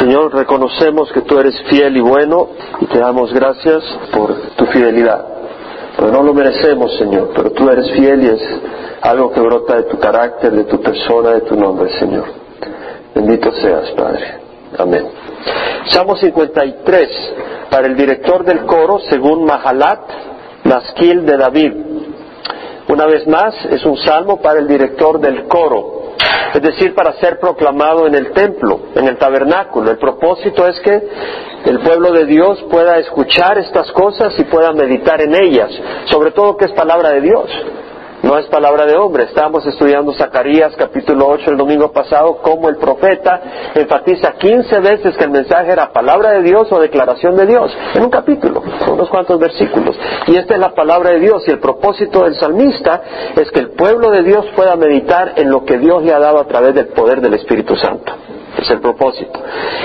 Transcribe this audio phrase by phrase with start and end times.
[0.00, 2.48] Señor, reconocemos que tú eres fiel y bueno
[2.80, 5.26] y te damos gracias por tu fidelidad.
[5.94, 8.40] Pero no lo merecemos, Señor, pero tú eres fiel y es
[9.02, 12.24] algo que brota de tu carácter, de tu persona, de tu nombre, Señor.
[13.14, 14.40] Bendito seas, Padre.
[14.78, 15.06] Amén.
[15.88, 17.34] Salmo 53,
[17.68, 20.00] para el director del coro, según Mahalat,
[20.64, 21.72] Masquil de David.
[22.88, 25.99] Una vez más, es un salmo para el director del coro,
[26.54, 29.90] es decir, para ser proclamado en el templo, en el tabernáculo.
[29.90, 31.08] El propósito es que
[31.66, 35.70] el pueblo de Dios pueda escuchar estas cosas y pueda meditar en ellas,
[36.06, 37.50] sobre todo que es palabra de Dios
[38.22, 39.24] no es palabra de hombre.
[39.24, 43.40] Estábamos estudiando Zacarías capítulo 8 el domingo pasado, como el profeta
[43.74, 48.02] enfatiza 15 veces que el mensaje era palabra de Dios o declaración de Dios, en
[48.02, 49.96] un capítulo, unos cuantos versículos.
[50.26, 53.02] Y esta es la palabra de Dios y el propósito del salmista
[53.36, 56.38] es que el pueblo de Dios pueda meditar en lo que Dios le ha dado
[56.38, 58.12] a través del poder del Espíritu Santo
[58.58, 59.40] es el propósito.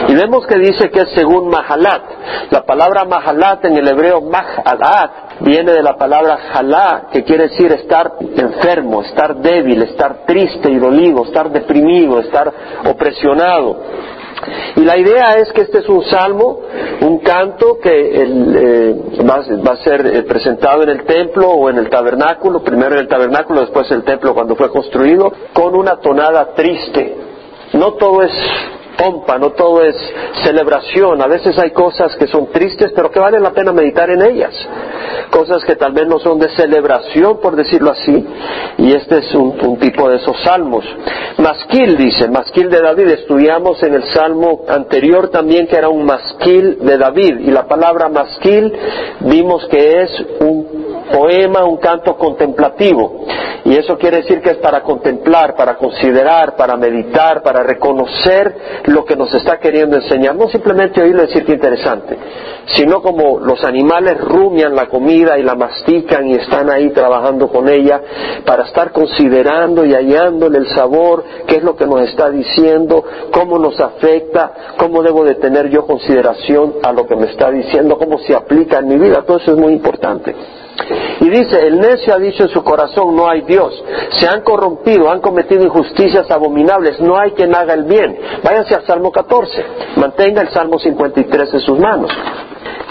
[0.07, 2.01] Y vemos que dice que es según Mahalat.
[2.49, 7.71] La palabra Mahalat en el hebreo Mahalat viene de la palabra Jalá, que quiere decir
[7.71, 12.51] estar enfermo, estar débil, estar triste y dolido, estar deprimido, estar
[12.85, 13.77] opresionado.
[14.75, 16.61] Y la idea es que este es un salmo,
[17.01, 21.89] un canto que eh, va, a ser eh, presentado en el templo o en el
[21.89, 26.53] tabernáculo, primero en el tabernáculo, después en el templo cuando fue construido, con una tonada
[26.53, 27.15] triste,
[27.73, 28.31] no todo es
[28.97, 29.95] pompa, no todo es
[30.43, 31.21] celebración.
[31.21, 34.53] A veces hay cosas que son tristes, pero que vale la pena meditar en ellas.
[35.31, 38.25] Cosas que tal vez no son de celebración, por decirlo así.
[38.77, 40.85] Y este es un, tipo de esos salmos.
[41.37, 43.07] Masquil dice, masquil de David.
[43.09, 47.39] Estudiamos en el salmo anterior también que era un masquil de David.
[47.41, 48.73] Y la palabra masquil
[49.21, 53.25] vimos que es un poema, un canto contemplativo.
[53.65, 59.03] Y eso quiere decir que es para contemplar, para considerar, para meditar, para reconocer lo
[59.03, 60.35] que nos está queriendo enseñar.
[60.35, 62.15] No simplemente oírlo decir que interesante,
[62.75, 67.67] sino como los animales rumian la comida y la mastican y están ahí trabajando con
[67.67, 68.01] ella
[68.45, 73.57] para estar considerando y hallándole el sabor, qué es lo que nos está diciendo, cómo
[73.57, 78.19] nos afecta, cómo debo de tener yo consideración a lo que me está diciendo, cómo
[78.19, 79.23] se aplica en mi vida.
[79.23, 80.35] Todo eso es muy importante.
[81.21, 83.83] Y dice, el necio ha dicho en su corazón, no hay Dios.
[84.19, 88.19] Se han corrompido, han cometido injusticias abominables, no hay quien haga el bien.
[88.43, 89.65] Váyanse al Salmo 14,
[89.95, 92.11] mantenga el Salmo 53 en sus manos.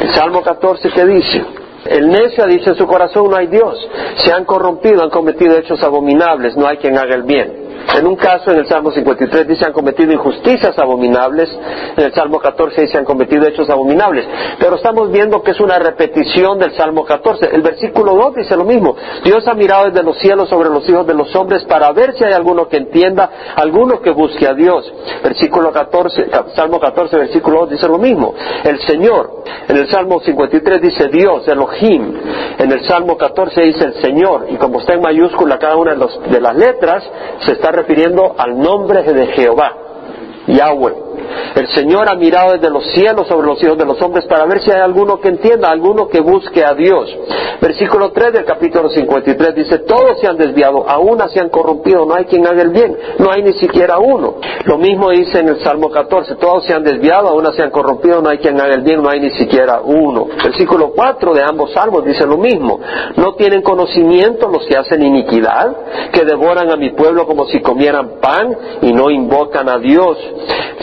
[0.00, 1.44] El Salmo 14 que dice,
[1.86, 3.76] el necio ha dicho en su corazón, no hay Dios.
[4.16, 7.63] Se han corrompido, han cometido hechos abominables, no hay quien haga el bien.
[7.96, 11.48] En un caso, en el Salmo 53 dice han cometido injusticias abominables,
[11.96, 14.26] en el Salmo 14 dice han cometido hechos abominables.
[14.58, 17.54] Pero estamos viendo que es una repetición del Salmo 14.
[17.54, 18.96] El versículo 2 dice lo mismo.
[19.22, 22.24] Dios ha mirado desde los cielos sobre los hijos de los hombres para ver si
[22.24, 24.92] hay alguno que entienda, alguno que busque a Dios.
[25.22, 28.34] Versículo 14, Salmo 14, versículo 2 dice lo mismo.
[28.64, 29.44] El Señor.
[29.68, 32.14] En el Salmo 53 dice Dios, Elohim.
[32.58, 34.46] En el Salmo 14 dice el Señor.
[34.50, 37.04] Y como está en mayúscula cada una de las letras,
[37.40, 39.72] se está refiriendo al nombre de Jehová,
[40.46, 41.04] Yahweh.
[41.54, 44.60] El Señor ha mirado desde los cielos sobre los hijos de los hombres para ver
[44.60, 47.16] si hay alguno que entienda, alguno que busque a Dios.
[47.60, 52.14] Versículo 3 del capítulo 53 dice, todos se han desviado, aún se han corrompido, no
[52.14, 54.34] hay quien haga el bien, no hay ni siquiera uno.
[54.64, 58.20] Lo mismo dice en el Salmo 14, todos se han desviado, aún se han corrompido,
[58.20, 60.26] no hay quien haga el bien, no hay ni siquiera uno.
[60.42, 62.80] Versículo 4 de ambos salmos dice lo mismo,
[63.16, 68.20] no tienen conocimiento los que hacen iniquidad, que devoran a mi pueblo como si comieran
[68.20, 70.18] pan y no invocan a Dios.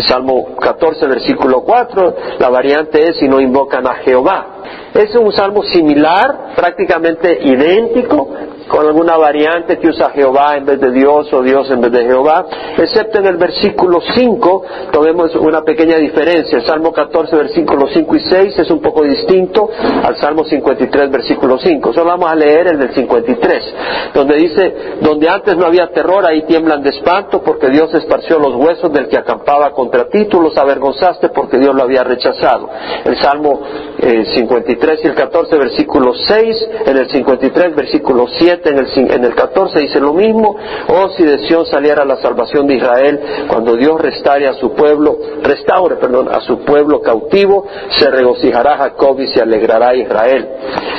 [0.06, 4.48] Salmo 14, versículo 4, la variante es si no invocan a Jehová.
[4.94, 8.30] Es un salmo similar, prácticamente idéntico,
[8.72, 12.06] con alguna variante que usa Jehová en vez de Dios o Dios en vez de
[12.06, 12.46] Jehová,
[12.78, 16.58] excepto en el versículo 5, tomemos una pequeña diferencia.
[16.58, 19.70] El Salmo 14, versículos 5 y 6 es un poco distinto
[20.04, 21.92] al Salmo 53, versículo 5.
[21.92, 23.74] Solo vamos a leer el del 53,
[24.14, 28.56] donde dice, donde antes no había terror, ahí tiemblan de espanto, porque Dios esparció los
[28.56, 32.70] huesos del que acampaba contra ti, tú los avergonzaste porque Dios lo había rechazado.
[33.04, 33.64] El Salmo
[34.00, 39.26] 53 eh, y el 14, versículo 6, en el 53, versículo 7, en el, en
[39.26, 40.56] el 14 dice lo mismo,
[40.88, 45.18] oh si de Sion saliera la salvación de Israel, cuando Dios restaure a su pueblo,
[45.44, 47.68] restaure, perdón, a su pueblo cautivo,
[47.98, 50.50] se regocijará Jacob y se alegrará Israel.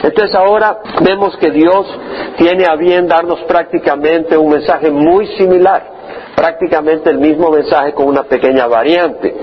[0.02, 1.86] Entonces ahora vemos que Dios
[2.36, 5.92] tiene a bien darnos prácticamente un mensaje muy similar
[6.34, 9.34] prácticamente el mismo mensaje con una pequeña variante.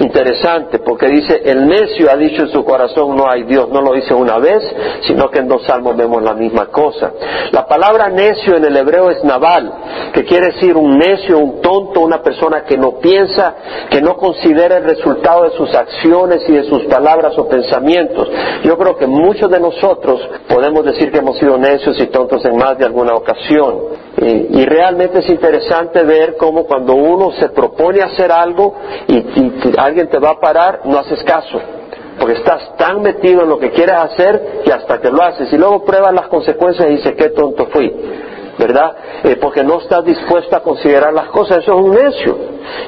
[0.00, 3.92] Interesante, porque dice, el necio ha dicho en su corazón no hay Dios, no lo
[3.92, 4.62] dice una vez,
[5.06, 7.12] sino que en dos salmos vemos la misma cosa.
[7.52, 9.72] La palabra necio en el hebreo es naval,
[10.12, 13.54] que quiere decir un necio, un tonto, una persona que no piensa,
[13.90, 18.28] que no considera el resultado de sus acciones y de sus palabras o pensamientos.
[18.64, 22.56] Yo creo que muchos de nosotros podemos decir que hemos sido necios y tontos en
[22.56, 24.04] más de alguna ocasión.
[24.16, 28.74] Y, realmente es interesante ver cómo cuando uno se propone hacer algo
[29.08, 29.24] y,
[29.78, 31.60] alguien te va a parar, no haces caso
[32.18, 35.58] porque estás tan metido en lo que quieres hacer que hasta que lo haces y
[35.58, 37.92] luego pruebas las consecuencias y dices qué tonto fui.
[38.64, 38.96] ¿Verdad?
[39.24, 42.38] Eh, porque no estás dispuesto a considerar las cosas, eso es un necio.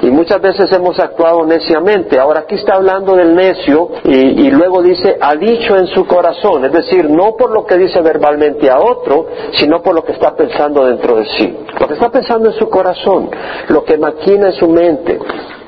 [0.00, 2.19] Y muchas veces hemos actuado neciamente.
[2.19, 6.73] Ahora aquí está hablando del necio y, luego dice, ha dicho en su corazón, es
[6.73, 10.87] decir, no por lo que dice verbalmente a otro, sino por lo que está pensando
[10.87, 11.58] dentro de sí.
[11.78, 13.28] Lo que está pensando en su corazón,
[13.69, 15.19] lo que maquina en su mente.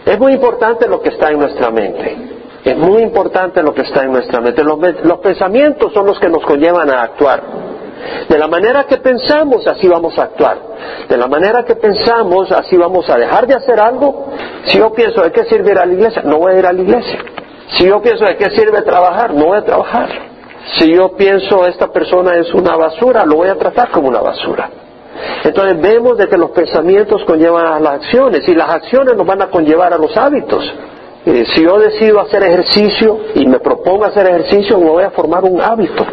[0.06, 2.16] Es muy importante lo que está en nuestra mente.
[2.64, 4.62] Es muy importante lo que está en nuestra mente.
[4.64, 7.68] Los pensamientos son los que nos conllevan a actuar.
[8.28, 10.58] De la manera que pensamos, así vamos a actuar.
[11.08, 14.32] De la manera que pensamos, así vamos a dejar de hacer algo.
[14.66, 16.22] Si yo pienso, ¿de qué sirve ir a la iglesia?
[16.22, 17.18] No voy a ir a la iglesia.
[17.76, 19.34] Si yo pienso, ¿de qué sirve trabajar?
[19.34, 20.08] No voy a trabajar.
[20.76, 24.70] Si yo pienso, esta persona es una basura, lo voy a tratar como una basura.
[25.44, 29.42] Entonces vemos de que los pensamientos conllevan a las acciones y las acciones nos van
[29.42, 30.64] a conllevar a los hábitos.
[31.26, 35.44] Eh, si yo decido hacer ejercicio y me propongo hacer ejercicio, me voy a formar
[35.44, 36.06] un hábito.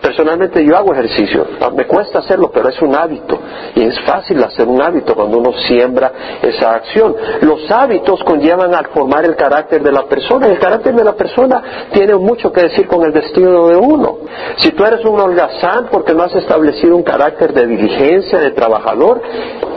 [0.00, 3.38] Personalmente yo hago ejercicio, ah, me cuesta hacerlo, pero es un hábito
[3.74, 6.12] y es fácil hacer un hábito cuando uno siembra
[6.42, 7.14] esa acción.
[7.42, 11.88] Los hábitos conllevan a formar el carácter de la persona el carácter de la persona
[11.92, 14.18] tiene mucho que decir con el destino de uno.
[14.58, 19.20] Si tú eres un holgazán porque no has establecido un carácter de diligencia, de trabajador,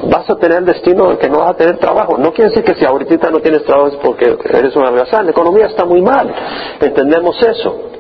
[0.10, 2.18] vas a tener el destino de que no vas a tener trabajo.
[2.18, 5.32] No quiere decir que si ahorita no tienes trabajo es porque eres un holgazán, la
[5.32, 6.34] economía está muy mal,
[6.80, 7.92] entendemos eso.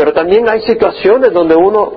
[0.00, 1.92] Pero también hay situaciones donde uno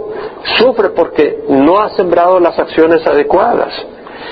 [0.57, 3.71] sufre porque no ha sembrado las acciones adecuadas.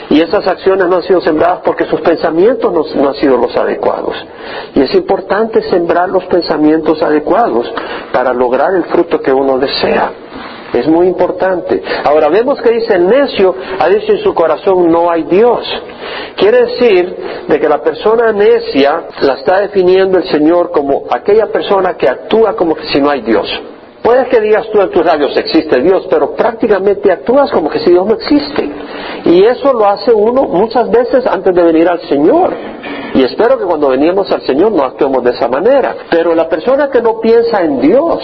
[0.10, 4.14] Y esas acciones no han sido sembradas porque sus pensamientos no, han sido los adecuados.
[4.76, 7.72] Y es importante sembrar los pensamientos adecuados
[8.12, 10.12] para lograr el fruto que uno desea.
[10.74, 11.82] Es muy importante.
[12.04, 15.68] Ahora vemos que dice el necio ha dicho en su corazón no hay Dios.
[16.36, 17.16] Quiere decir
[17.48, 22.56] de que la persona necia la está definiendo el Señor como aquella persona que actúa
[22.56, 23.48] como que si no hay Dios.
[24.02, 27.92] Puedes que digas tú en tus labios existe Dios, pero prácticamente actúas como que si
[27.92, 28.70] Dios no existe.
[29.26, 32.52] Y eso lo hace uno muchas veces antes de venir al Señor.
[33.14, 35.96] Y espero que cuando venimos al Señor no actuemos de esa manera.
[36.10, 38.24] Pero la persona que no piensa en Dios,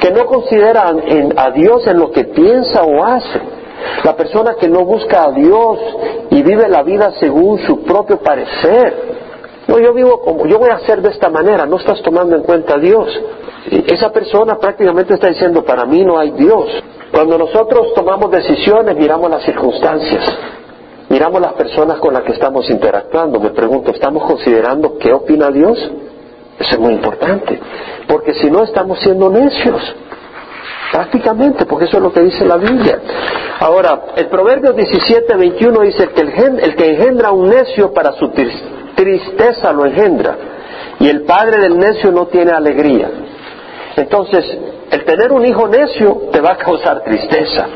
[0.00, 0.92] que no considera
[1.36, 3.40] a Dios en lo que piensa o hace,
[4.04, 5.78] la persona que no busca a Dios
[6.30, 9.14] y vive la vida según su propio parecer.
[9.66, 12.42] No, yo vivo como, yo voy a hacer de esta manera, no estás tomando en
[12.42, 13.08] cuenta a Dios.
[13.70, 16.66] Esa persona prácticamente está diciendo, para mí no hay Dios.
[17.10, 20.36] Cuando nosotros tomamos decisiones, miramos las circunstancias,
[21.08, 23.40] miramos las personas con las que estamos interactuando.
[23.40, 25.78] Me pregunto, ¿estamos considerando qué opina Dios?
[26.58, 27.60] Eso es muy importante,
[28.06, 29.82] porque si no estamos siendo necios,
[30.92, 33.00] prácticamente, porque eso es lo que dice la Biblia.
[33.58, 38.30] Ahora, el Proverbio 17, 21 dice que el, el que engendra un necio para su
[38.94, 40.36] tristeza lo engendra,
[41.00, 43.10] y el padre del necio no tiene alegría.
[43.96, 44.44] Entonces,
[44.90, 47.66] el tener un hijo necio te va a causar tristeza.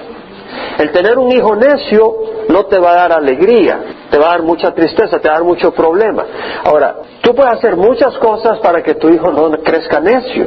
[0.78, 2.14] El tener un hijo necio
[2.48, 3.80] no te va a dar alegría,
[4.10, 6.24] te va a dar mucha tristeza, te va a dar mucho problema.
[6.64, 10.46] Ahora, tú puedes hacer muchas cosas para que tu hijo no crezca necio.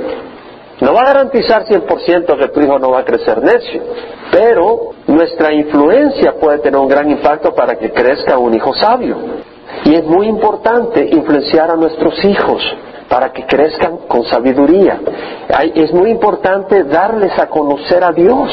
[0.81, 3.83] No va a garantizar 100% que tu hijo no va a crecer necio,
[4.31, 9.15] pero nuestra influencia puede tener un gran impacto para que crezca un hijo sabio.
[9.85, 12.63] Y es muy importante influenciar a nuestros hijos
[13.07, 14.99] para que crezcan con sabiduría.
[15.75, 18.49] Es muy importante darles a conocer a Dios.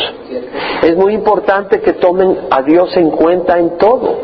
[0.82, 4.18] Es muy importante que tomen a Dios en cuenta en todo.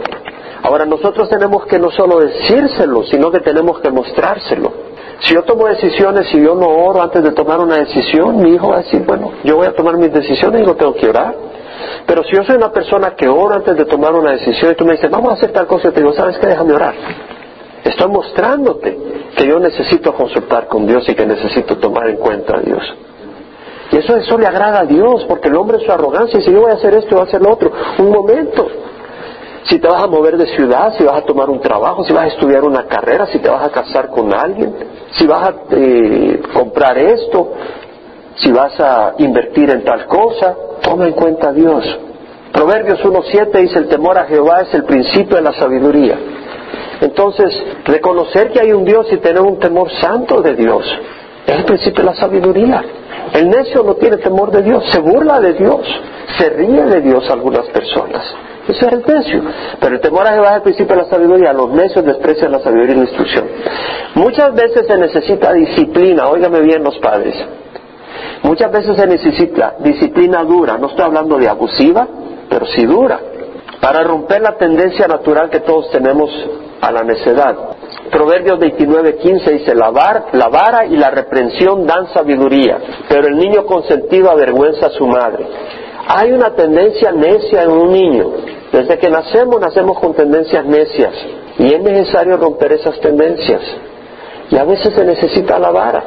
[0.64, 4.72] Ahora nosotros tenemos que no solo decírselo, sino que tenemos que mostrárselo.
[5.20, 8.68] Si yo tomo decisiones y yo no oro antes de tomar una decisión, mi hijo
[8.68, 11.34] va a decir, bueno, yo voy a tomar mis decisiones y no tengo que orar.
[12.06, 14.86] Pero si yo soy una persona que ora antes de tomar una decisión y tú
[14.86, 16.46] me dices, vamos a hacer tal cosa, y te digo, ¿sabes qué?
[16.46, 16.94] Déjame orar.
[17.84, 18.98] Estoy mostrándote
[19.36, 22.82] que yo necesito consultar con Dios y que necesito tomar en cuenta a Dios.
[23.92, 26.62] Y eso, eso le agrada a Dios, porque el hombre es su arrogancia dice, yo
[26.62, 27.70] voy a hacer esto, voy a hacer lo otro.
[27.98, 28.66] Un momento.
[29.64, 32.24] Si te vas a mover de ciudad, si vas a tomar un trabajo, si vas
[32.24, 34.74] a estudiar una carrera, si te vas a casar con alguien,
[35.12, 37.52] si vas a eh, comprar esto,
[38.36, 41.84] si vas a invertir en tal cosa, toma en cuenta a Dios.
[42.52, 46.18] Proverbios 1.7 dice, el temor a Jehová es el principio de la sabiduría.
[47.00, 47.52] Entonces,
[47.84, 50.84] reconocer que hay un Dios y tener un temor santo de Dios
[51.46, 52.82] es el principio de la sabiduría.
[53.32, 55.80] El necio no tiene temor de Dios, se burla de Dios,
[56.38, 58.22] se ríe de Dios algunas personas.
[58.68, 59.42] Eso es el necio.
[59.80, 61.52] Pero el temor a Jehová es el principio de la sabiduría.
[61.52, 63.44] Los necios desprecian la sabiduría y la instrucción.
[64.14, 67.34] Muchas veces se necesita disciplina, óigame bien los padres.
[68.42, 72.06] Muchas veces se necesita disciplina dura, no estoy hablando de abusiva,
[72.48, 73.18] pero sí dura,
[73.80, 76.30] para romper la tendencia natural que todos tenemos
[76.80, 77.56] a la necedad.
[78.10, 79.90] Proverbios 29:15 dice, la,
[80.32, 82.78] la vara y la reprensión dan sabiduría,
[83.08, 85.46] pero el niño consentido avergüenza a su madre.
[86.06, 88.30] Hay una tendencia necia en un niño.
[88.72, 91.14] Desde que nacemos, nacemos con tendencias necias.
[91.58, 93.62] Y es necesario romper esas tendencias.
[94.50, 96.02] Y a veces se necesita la vara.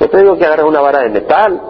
[0.00, 1.60] No te digo que agarres una vara de metal,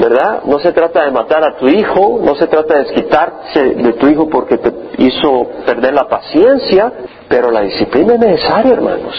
[0.00, 0.42] ¿verdad?
[0.44, 4.06] No se trata de matar a tu hijo, no se trata de desquitarse de tu
[4.08, 6.92] hijo porque te hizo perder la paciencia,
[7.28, 9.14] pero la disciplina es necesaria, hermanos.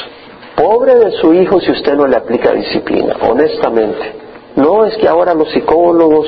[0.55, 4.15] Pobre de su hijo si usted no le aplica disciplina, honestamente.
[4.55, 6.27] No es que ahora los psicólogos,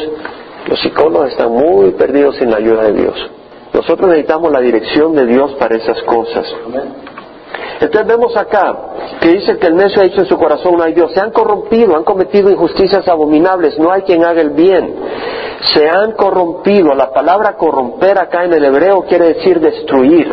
[0.68, 3.32] los psicólogos están muy perdidos sin la ayuda de Dios.
[3.74, 6.46] Nosotros necesitamos la dirección de Dios para esas cosas.
[7.80, 8.76] Entonces vemos acá
[9.20, 11.12] que dice que el necio ha dicho en su corazón no hay Dios.
[11.14, 14.96] Se han corrompido, han cometido injusticias abominables, no hay quien haga el bien.
[15.74, 16.96] Se han corrompido.
[16.96, 20.32] La palabra corromper acá en el hebreo quiere decir destruir,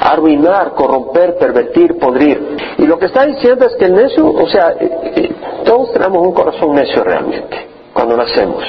[0.00, 2.56] arruinar, corromper, pervertir, podrir.
[2.78, 5.34] Y lo que está diciendo es que el necio, o sea, eh, eh,
[5.64, 8.62] todos tenemos un corazón necio realmente cuando nacemos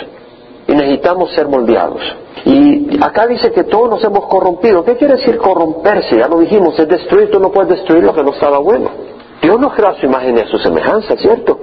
[0.69, 1.99] y necesitamos ser moldeados.
[2.45, 4.83] Y acá dice que todos nos hemos corrompido.
[4.83, 6.17] ¿Qué quiere decir corromperse?
[6.17, 8.89] Ya lo dijimos, es destruir, tú no puedes destruir lo que no estaba bueno.
[9.41, 11.57] Dios nos creó a su imagen y a su semejanza, ¿cierto?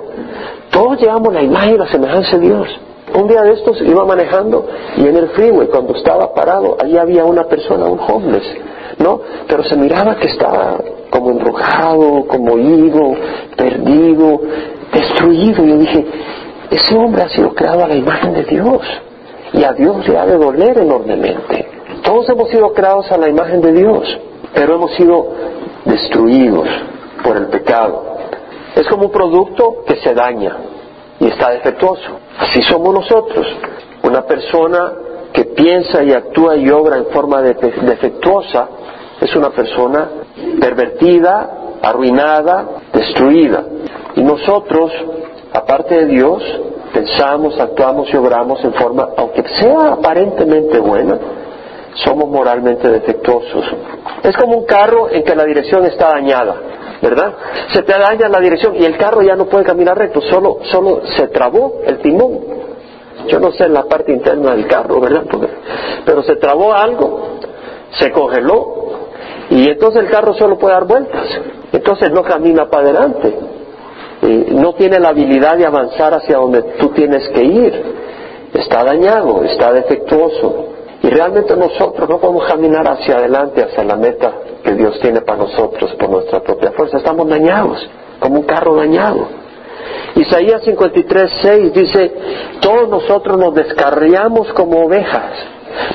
[0.71, 2.69] Todos llevamos la imagen y la semejanza de Dios.
[3.15, 7.25] Un día de estos iba manejando y en el freeway, cuando estaba parado, allí había
[7.25, 8.57] una persona, un homeless,
[8.99, 9.21] ¿no?
[9.47, 10.79] Pero se miraba que estaba
[11.11, 13.15] como enrojado, como ido,
[13.57, 14.41] perdido,
[14.93, 15.65] destruido.
[15.65, 16.07] Y yo dije,
[16.71, 18.83] ese hombre ha sido creado a la imagen de Dios
[19.53, 21.69] y a Dios le ha de doler enormemente.
[22.03, 24.19] Todos hemos sido creados a la imagen de Dios,
[24.55, 25.29] pero hemos sido
[25.85, 26.69] destruidos
[27.23, 28.17] por el pecado.
[28.75, 30.57] Es como un producto que se daña
[31.21, 32.19] y está defectuoso.
[32.39, 33.47] Así somos nosotros.
[34.03, 34.93] Una persona
[35.33, 38.69] que piensa y actúa y obra en forma defectuosa
[39.21, 40.09] es una persona
[40.61, 41.51] pervertida,
[41.83, 43.65] arruinada, destruida.
[44.15, 44.93] Y nosotros
[45.57, 46.43] aparte de Dios,
[46.93, 51.19] pensamos, actuamos y obramos en forma, aunque sea aparentemente buena,
[52.05, 53.65] somos moralmente defectuosos.
[54.23, 56.57] Es como un carro en que la dirección está dañada,
[57.01, 57.35] ¿verdad?
[57.73, 61.03] Se te daña la dirección y el carro ya no puede caminar recto, solo, solo
[61.17, 62.39] se trabó el timón.
[63.29, 65.25] Yo no sé la parte interna del carro, ¿verdad?
[66.05, 67.39] Pero se trabó algo,
[67.99, 68.75] se congeló
[69.51, 71.27] y entonces el carro solo puede dar vueltas.
[71.73, 73.35] Entonces no camina para adelante
[74.27, 77.85] no tiene la habilidad de avanzar hacia donde tú tienes que ir.
[78.55, 80.67] Está dañado, está defectuoso.
[81.03, 84.33] Y realmente nosotros no podemos caminar hacia adelante, hacia la meta
[84.65, 86.99] que Dios tiene para nosotros por nuestra propia fuerza.
[86.99, 89.29] Estamos dañados, como un carro dañado.
[90.17, 92.13] Isaías 53, 6 dice,
[92.61, 95.33] todos nosotros nos descarriamos como ovejas,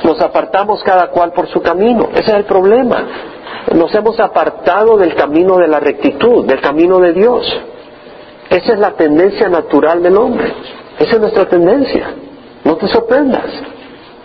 [0.04, 2.08] nos apartamos cada cual por su camino.
[2.12, 3.04] Ese es el problema.
[3.74, 7.44] Nos hemos apartado del camino de la rectitud, del camino de Dios.
[8.52, 10.52] Esa es la tendencia natural del hombre.
[10.98, 12.06] Esa es nuestra tendencia.
[12.64, 13.46] No te sorprendas.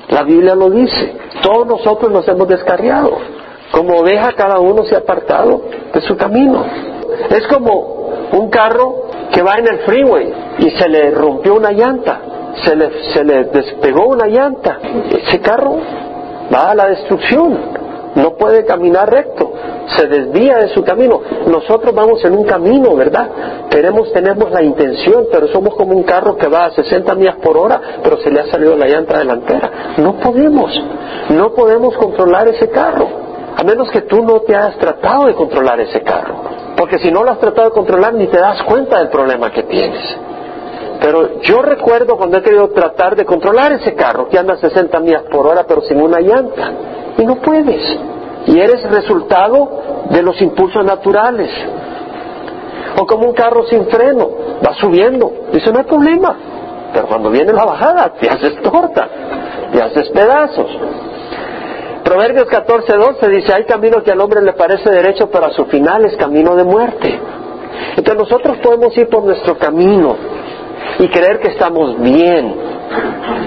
[0.10, 1.16] La Biblia lo dice.
[1.42, 3.18] Todos nosotros nos hemos descarriado.
[3.72, 5.62] Como oveja cada uno se ha apartado
[5.94, 6.66] de su camino.
[7.30, 12.20] Es como un carro que va en el freeway y se le rompió una llanta,
[12.64, 14.80] se le, se le despegó una llanta.
[15.10, 15.78] Ese carro
[16.54, 17.78] va a la destrucción
[18.18, 19.54] no puede caminar recto,
[19.96, 21.22] se desvía de su camino.
[21.48, 23.30] Nosotros vamos en un camino, ¿verdad?
[23.78, 27.56] Queremos, tenemos la intención, pero somos como un carro que va a 60 millas por
[27.56, 29.94] hora, pero se le ha salido la llanta delantera.
[29.98, 30.74] No podemos,
[31.30, 33.08] no podemos controlar ese carro,
[33.56, 36.38] a menos que tú no te hayas tratado de controlar ese carro.
[36.76, 39.62] Porque si no lo has tratado de controlar, ni te das cuenta del problema que
[39.62, 40.18] tienes.
[41.00, 45.00] Pero yo recuerdo cuando he querido tratar de controlar ese carro que anda a 60
[45.02, 46.72] millas por hora pero sin una llanta
[47.16, 48.00] y no puedes.
[48.48, 49.70] Y eres resultado
[50.10, 51.52] de los impulsos naturales.
[53.00, 54.30] O como un carro sin freno,
[54.66, 56.36] va subiendo, dice no hay problema.
[56.94, 59.08] Pero cuando viene la bajada, te haces torta,
[59.72, 60.68] te haces pedazos.
[62.04, 65.66] Proverbios 14, 12 dice, hay camino que al hombre le parece derecho, pero a su
[65.66, 67.20] final es camino de muerte.
[67.98, 70.16] Entonces nosotros podemos ir por nuestro camino
[71.00, 72.56] y creer que estamos bien,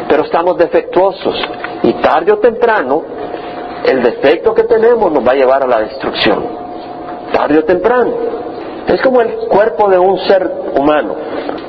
[0.09, 1.37] pero estamos defectuosos
[1.83, 3.02] y tarde o temprano
[3.85, 6.45] el defecto que tenemos nos va a llevar a la destrucción,
[7.33, 8.12] tarde o temprano.
[8.92, 11.14] Es como el cuerpo de un ser humano.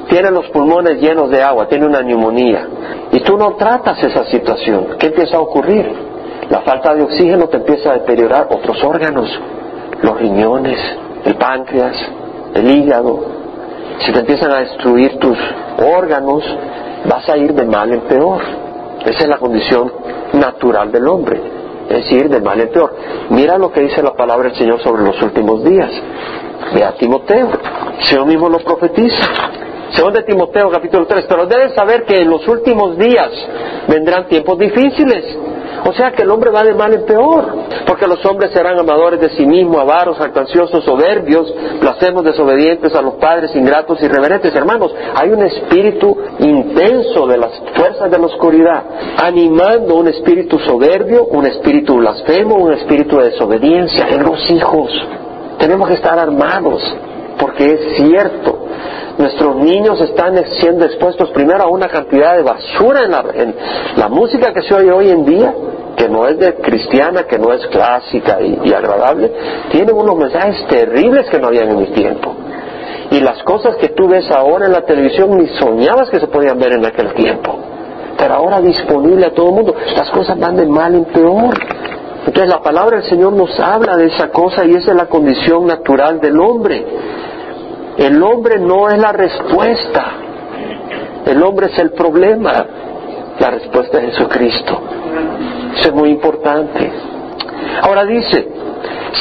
[0.09, 2.67] Tiene los pulmones llenos de agua, tiene una neumonía.
[3.11, 4.97] Y tú no tratas esa situación.
[4.97, 5.85] ¿Qué empieza a ocurrir?
[6.49, 9.29] La falta de oxígeno te empieza a deteriorar otros órganos,
[10.01, 10.77] los riñones,
[11.23, 11.95] el páncreas,
[12.55, 13.23] el hígado.
[13.99, 15.37] Si te empiezan a destruir tus
[15.95, 16.43] órganos,
[17.05, 18.41] vas a ir de mal en peor.
[19.05, 19.91] Esa es la condición
[20.33, 21.39] natural del hombre,
[21.87, 22.95] es ir de mal en peor.
[23.29, 25.91] Mira lo que dice la palabra del Señor sobre los últimos días.
[26.73, 27.49] Ve a Timoteo,
[28.03, 29.27] Señor mismo lo profetiza.
[29.93, 33.29] Según de Timoteo capítulo 3, pero debes saber que en los últimos días
[33.87, 35.37] vendrán tiempos difíciles
[35.83, 37.55] o sea que el hombre va de mal en peor,
[37.87, 43.15] porque los hombres serán amadores de sí mismos, avaros, jactanciosos, soberbios, blasfemos, desobedientes a los
[43.15, 44.53] padres, ingratos, irreverentes.
[44.53, 48.83] Hermanos, hay un espíritu intenso de las fuerzas de la oscuridad,
[49.17, 54.91] animando un espíritu soberbio, un espíritu blasfemo, un espíritu de desobediencia en los hijos.
[55.61, 56.81] Tenemos que estar armados,
[57.39, 58.61] porque es cierto
[59.17, 63.03] nuestros niños están siendo expuestos primero a una cantidad de basura
[63.35, 63.55] en
[63.97, 65.53] la, música que se oye hoy en día,
[65.95, 69.31] que no es de cristiana, que no es clásica y, agradable,
[69.71, 72.33] tienen unos mensajes terribles que no habían en mi tiempo.
[73.11, 76.57] Y las cosas que tú ves ahora en la televisión ni soñabas que se podían
[76.57, 77.59] ver en aquel tiempo.
[78.17, 81.53] Pero ahora disponible a todo el mundo, las cosas van de mal en peor.
[82.25, 85.65] Entonces la palabra del Señor nos habla de esa cosa y esa es la condición
[85.65, 86.85] natural del hombre.
[87.97, 90.11] El hombre no es la respuesta,
[91.25, 92.65] el hombre es el problema.
[93.39, 94.79] La respuesta es Jesucristo.
[95.77, 96.91] Eso es muy importante.
[97.81, 98.47] Ahora dice,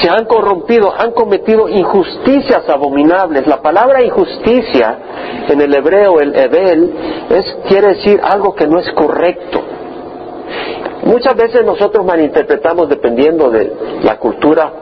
[0.00, 3.46] se han corrompido, han cometido injusticias abominables.
[3.46, 4.98] La palabra injusticia
[5.48, 6.94] en el hebreo, el ebel,
[7.30, 9.62] es, quiere decir algo que no es correcto.
[11.04, 14.72] Muchas veces nosotros malinterpretamos dependiendo de la cultura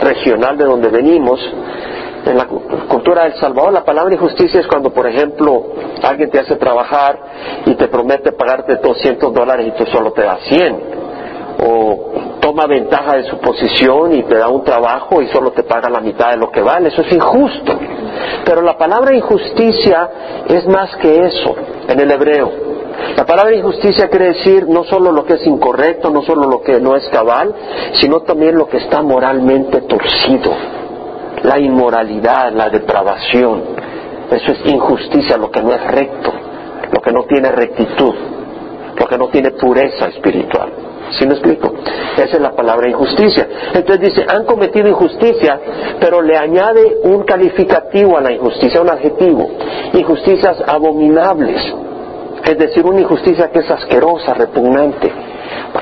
[0.00, 1.40] regional de donde venimos,
[2.26, 5.66] en la cultura del Salvador, la palabra injusticia es cuando, por ejemplo,
[6.02, 7.18] alguien te hace trabajar
[7.66, 10.96] y te promete pagarte 200 dólares y tú solo te das 100.
[11.64, 15.88] O toma ventaja de su posición y te da un trabajo y solo te paga
[15.88, 16.88] la mitad de lo que vale.
[16.88, 17.78] Eso es injusto.
[18.44, 20.10] Pero la palabra injusticia
[20.48, 21.54] es más que eso
[21.88, 22.52] en el hebreo.
[23.16, 26.80] La palabra injusticia quiere decir no solo lo que es incorrecto, no solo lo que
[26.80, 27.54] no es cabal,
[28.00, 30.52] sino también lo que está moralmente torcido
[31.42, 33.62] la inmoralidad, la depravación.
[34.30, 36.32] Eso es injusticia, lo que no es recto,
[36.92, 38.14] lo que no tiene rectitud,
[38.98, 40.72] lo que no tiene pureza espiritual.
[41.16, 41.72] ¿Sí me explico?
[42.16, 43.46] Esa es la palabra injusticia.
[43.72, 45.60] Entonces dice, han cometido injusticia,
[46.00, 49.48] pero le añade un calificativo a la injusticia, un adjetivo.
[49.92, 51.62] Injusticias abominables.
[52.46, 55.12] Es decir, una injusticia que es asquerosa, repugnante.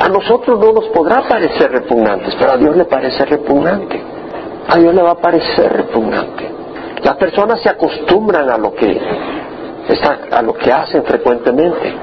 [0.01, 4.15] A nosotros no nos podrá parecer repugnantes, pero a Dios le parece repugnante
[4.69, 6.51] a Dios le va a parecer repugnante.
[7.03, 9.01] Las personas se acostumbran a lo que
[10.31, 11.95] a lo que hacen frecuentemente.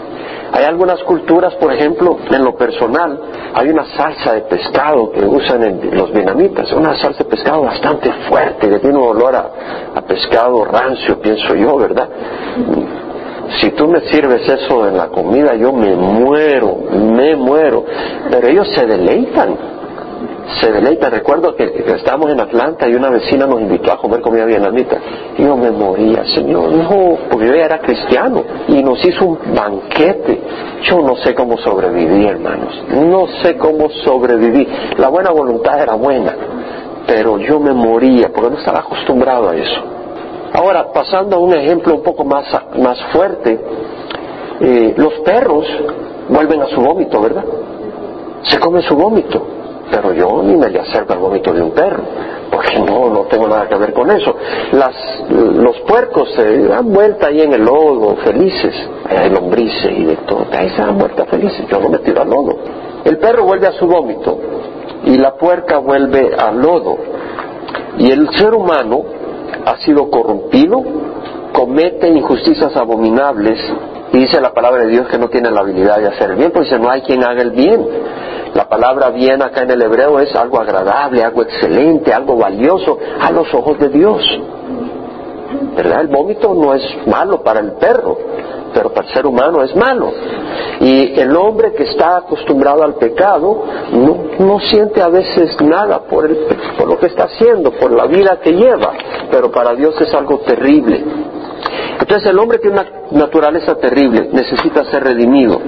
[0.53, 3.19] Hay algunas culturas, por ejemplo, en lo personal,
[3.55, 8.11] hay una salsa de pescado que usan en los vietnamitas, una salsa de pescado bastante
[8.29, 9.49] fuerte, que tiene un olor a,
[9.95, 12.09] a pescado rancio, pienso yo, ¿verdad?
[13.59, 17.83] Si tú me sirves eso en la comida, yo me muero, me muero.
[18.29, 19.57] Pero ellos se deleitan
[20.59, 21.09] se deleita.
[21.09, 24.97] Recuerdo que, estábamos en Atlanta y una vecina nos invitó a comer comida vietnamita.
[25.37, 30.41] Yo me moría, Señor, no, porque yo era cristiano y nos hizo un banquete.
[30.83, 32.83] Yo no sé cómo sobreviví, hermanos.
[32.89, 34.67] No sé cómo sobreviví.
[34.97, 36.35] La buena voluntad era buena,
[37.07, 40.00] pero yo me moría porque no estaba acostumbrado a eso.
[40.53, 42.45] Ahora, pasando a un ejemplo un poco más,
[42.77, 43.59] más fuerte,
[44.59, 45.65] eh, los perros
[46.29, 47.45] vuelven a su vómito, ¿verdad?
[48.43, 49.61] Se comen su vómito
[49.91, 52.01] pero yo ni me le acerco al vómito de un perro,
[52.49, 54.35] porque no, no tengo nada que ver con eso.
[54.71, 54.95] Las,
[55.29, 58.73] los puercos se dan vuelta ahí en el lodo, felices,
[59.05, 62.29] hay lombrices y de todo, ahí se dan vuelta felices, yo no me tiro al
[62.29, 62.57] lodo.
[63.03, 64.39] El perro vuelve a su vómito
[65.03, 66.95] y la puerca vuelve al lodo.
[67.97, 69.03] Y el ser humano
[69.65, 70.81] ha sido corrompido,
[71.53, 73.59] comete injusticias abominables,
[74.13, 76.51] y dice la palabra de Dios que no tiene la habilidad de hacer el bien,
[76.51, 77.87] porque no hay quien haga el bien.
[78.53, 83.31] La palabra bien acá en el hebreo es algo agradable, algo excelente, algo valioso a
[83.31, 84.21] los ojos de Dios.
[85.75, 86.01] ¿Verdad?
[86.01, 88.17] El vómito no es malo para el perro,
[88.73, 90.11] pero para el ser humano es malo.
[90.79, 96.25] Y el hombre que está acostumbrado al pecado no, no siente a veces nada por,
[96.25, 96.37] el,
[96.77, 98.93] por lo que está haciendo, por la vida que lleva,
[99.29, 101.03] pero para Dios es algo terrible.
[102.01, 105.61] Entonces el hombre tiene una naturaleza terrible, necesita ser redimido.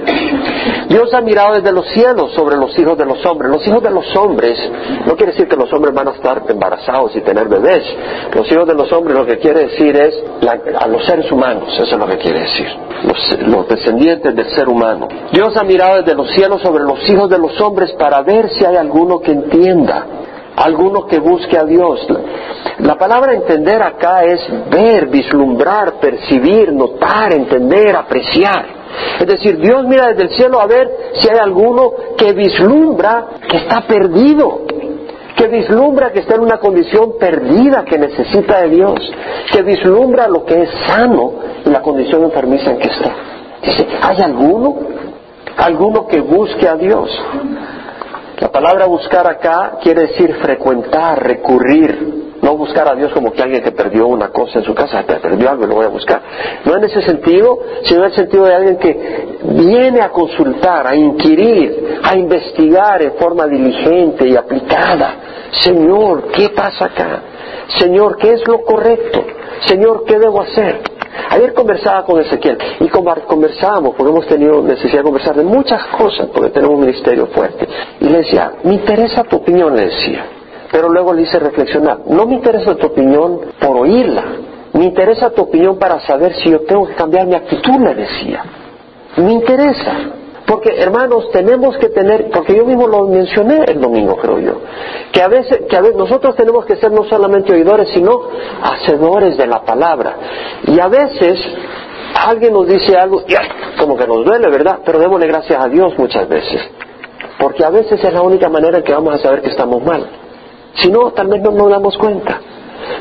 [0.88, 3.50] Dios ha mirado desde los cielos sobre los hijos de los hombres.
[3.52, 4.58] Los hijos de los hombres
[5.06, 7.84] no quiere decir que los hombres van a estar embarazados y tener bebés.
[8.34, 10.14] Los hijos de los hombres lo que quiere decir es
[10.76, 12.66] a los seres humanos, eso es lo que quiere decir.
[13.04, 15.06] Los, los descendientes del ser humano.
[15.32, 18.64] Dios ha mirado desde los cielos sobre los hijos de los hombres para ver si
[18.64, 20.06] hay alguno que entienda
[20.56, 22.06] alguno que busque a Dios.
[22.78, 24.40] La palabra entender acá es
[24.70, 28.66] ver, vislumbrar, percibir, notar, entender, apreciar.
[29.20, 30.88] Es decir, Dios mira desde el cielo a ver
[31.18, 34.62] si hay alguno que vislumbra que está perdido,
[35.36, 39.12] que vislumbra que está en una condición perdida, que necesita de Dios,
[39.52, 41.32] que vislumbra lo que es sano
[41.64, 43.12] y la condición enfermiza en que está.
[43.62, 44.76] Dice, ¿hay alguno?
[45.56, 47.10] ¿Alguno que busque a Dios?
[48.40, 53.62] La palabra buscar acá quiere decir frecuentar, recurrir, no buscar a Dios como que alguien
[53.62, 56.20] que perdió una cosa en su casa, perdió algo y lo voy a buscar.
[56.64, 60.96] No en ese sentido, sino en el sentido de alguien que viene a consultar, a
[60.96, 65.14] inquirir, a investigar en forma diligente y aplicada.
[65.60, 67.22] Señor, ¿qué pasa acá?
[67.78, 69.24] Señor, ¿qué es lo correcto?
[69.66, 70.93] Señor, ¿qué debo hacer?
[71.30, 76.28] Ayer conversaba con Ezequiel y conversábamos, porque hemos tenido necesidad de conversar de muchas cosas,
[76.32, 77.66] porque tenemos un ministerio fuerte.
[78.00, 80.26] Y le decía, me interesa tu opinión, le decía.
[80.70, 84.24] Pero luego le hice reflexionar, no me interesa tu opinión por oírla,
[84.72, 88.42] me interesa tu opinión para saber si yo tengo que cambiar mi actitud, le decía.
[89.16, 89.92] Me interesa.
[90.46, 94.60] Porque, hermanos, tenemos que tener, porque yo mismo lo mencioné el domingo, creo yo,
[95.10, 98.28] que a veces, que a veces nosotros tenemos que ser no solamente oidores, sino
[98.62, 100.16] hacedores de la palabra.
[100.66, 101.40] Y a veces
[102.14, 103.34] alguien nos dice algo, y
[103.78, 104.80] como que nos duele, ¿verdad?
[104.84, 106.60] Pero démosle gracias a Dios muchas veces.
[107.38, 110.06] Porque a veces es la única manera en que vamos a saber que estamos mal.
[110.74, 112.40] Si no, tal vez no nos damos cuenta.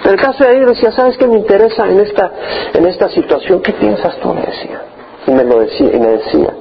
[0.01, 2.31] Pero el caso de él decía, ¿sabes qué me interesa en esta,
[2.73, 3.61] en esta situación?
[3.61, 4.33] ¿Qué piensas tú?
[4.33, 4.81] Me decía.
[5.27, 6.53] Y me lo decía, y me decía.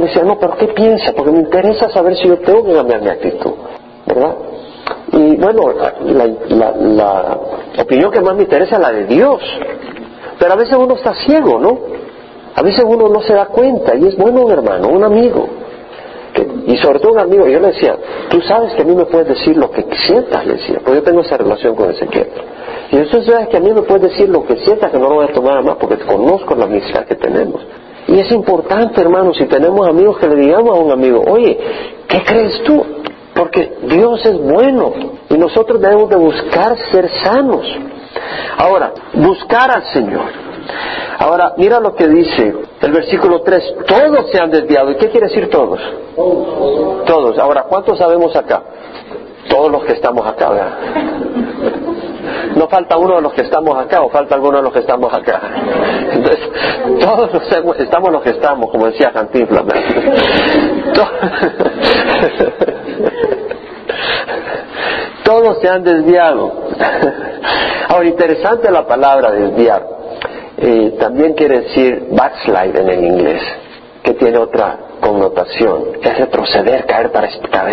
[0.00, 1.12] Decía, no, pero ¿qué piensa?
[1.16, 3.52] Porque me interesa saber si yo tengo que cambiar mi actitud,
[4.06, 4.36] ¿verdad?
[5.12, 7.38] Y bueno, la,
[7.78, 9.40] opinión que más me interesa es la de Dios.
[10.38, 11.78] Pero a veces uno está ciego, ¿no?
[12.54, 15.48] A veces uno no se da cuenta y es bueno un hermano, un amigo.
[16.66, 17.96] y sobre todo un amigo, yo le decía,
[18.28, 21.02] tú sabes que a mí me puedes decir lo que sientas, le decía, porque yo
[21.02, 22.28] tengo esa relación con Ezequiel.
[22.92, 25.14] Y tú sabes que a mí me puedes decir lo que sientas, que no lo
[25.16, 27.62] voy a tomar más, porque conozco la amistad que tenemos.
[28.08, 31.58] Y es importante, hermano, si tenemos amigos que le digamos a un amigo, oye,
[32.06, 32.84] ¿qué crees tú?
[33.34, 34.92] Porque Dios es bueno
[35.28, 37.66] y nosotros debemos de buscar ser sanos.
[38.58, 40.24] Ahora, buscar al Señor.
[41.18, 44.90] Ahora, mira lo que dice el versículo 3, todos se han desviado.
[44.92, 45.80] ¿Y qué quiere decir todos?
[47.06, 47.38] Todos.
[47.38, 48.62] Ahora, ¿cuántos sabemos acá?
[49.48, 50.78] Todos los que estamos acá.
[52.56, 55.12] No falta uno de los que estamos acá o falta alguno de los que estamos
[55.12, 55.40] acá.
[56.10, 56.40] Entonces,
[56.98, 57.30] todos
[57.78, 59.64] estamos los que estamos, como decía Cantinflas.
[65.22, 66.70] Todos se han desviado.
[67.88, 69.86] Ahora, interesante la palabra desviar.
[70.56, 73.42] Eh, también quiere decir backslide en el inglés,
[74.02, 77.28] que tiene otra connotación, es retroceder, caer para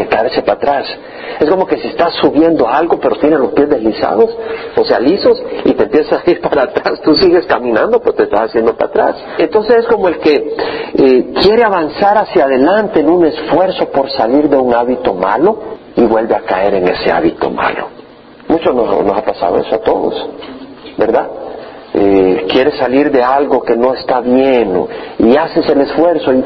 [0.10, 0.86] caerse para atrás.
[1.40, 4.30] Es como que si estás subiendo algo pero tienes los pies deslizados,
[4.76, 8.24] o sea, lisos, y te empiezas a ir para atrás, tú sigues caminando pero te
[8.24, 9.16] estás haciendo para atrás.
[9.38, 10.56] Entonces es como el que
[10.96, 15.58] eh, quiere avanzar hacia adelante en un esfuerzo por salir de un hábito malo
[15.96, 17.88] y vuelve a caer en ese hábito malo.
[18.48, 20.30] Muchos nos, nos ha pasado eso a todos,
[20.98, 21.28] ¿verdad?
[21.96, 24.88] Eh, quieres salir de algo que no está bien
[25.20, 26.44] y haces el esfuerzo y,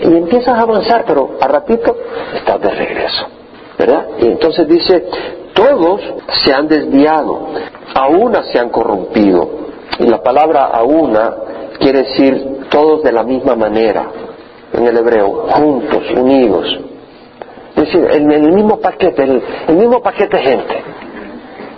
[0.00, 1.94] empiezas a avanzar, pero a ratito
[2.34, 3.26] estás de regreso,
[3.78, 4.06] ¿verdad?
[4.20, 5.04] Y entonces dice,
[5.52, 6.00] todos
[6.44, 7.48] se han desviado,
[7.94, 9.66] a una se han corrompido.
[9.98, 11.34] Y la palabra a una
[11.78, 14.06] quiere decir todos de la misma manera,
[14.72, 16.74] en el hebreo, juntos, unidos.
[17.76, 20.82] Es decir, en el mismo paquete, el, el mismo paquete de gente.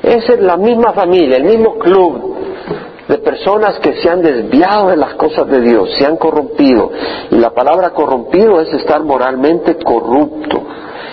[0.04, 2.37] Es la misma familia, el mismo club,
[3.08, 6.92] de personas que se han desviado de las cosas de Dios, se han corrompido.
[7.30, 10.62] Y la palabra corrompido es estar moralmente corrupto.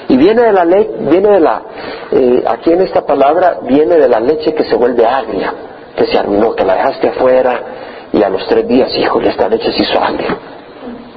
[0.10, 1.62] Y viene de la ley, viene de la,
[2.12, 5.54] eh, aquí en esta palabra viene de la leche que se vuelve agria,
[5.96, 7.62] que se arruinó, que la dejaste afuera
[8.12, 10.38] y a los tres días, híjole, esta leche se hizo agria.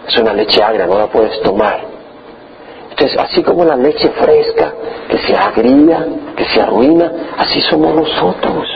[0.07, 1.81] Es una leche agria, no la puedes tomar.
[2.91, 4.73] Entonces, así como la leche fresca,
[5.09, 8.67] que se agria, que se arruina, así somos nosotros.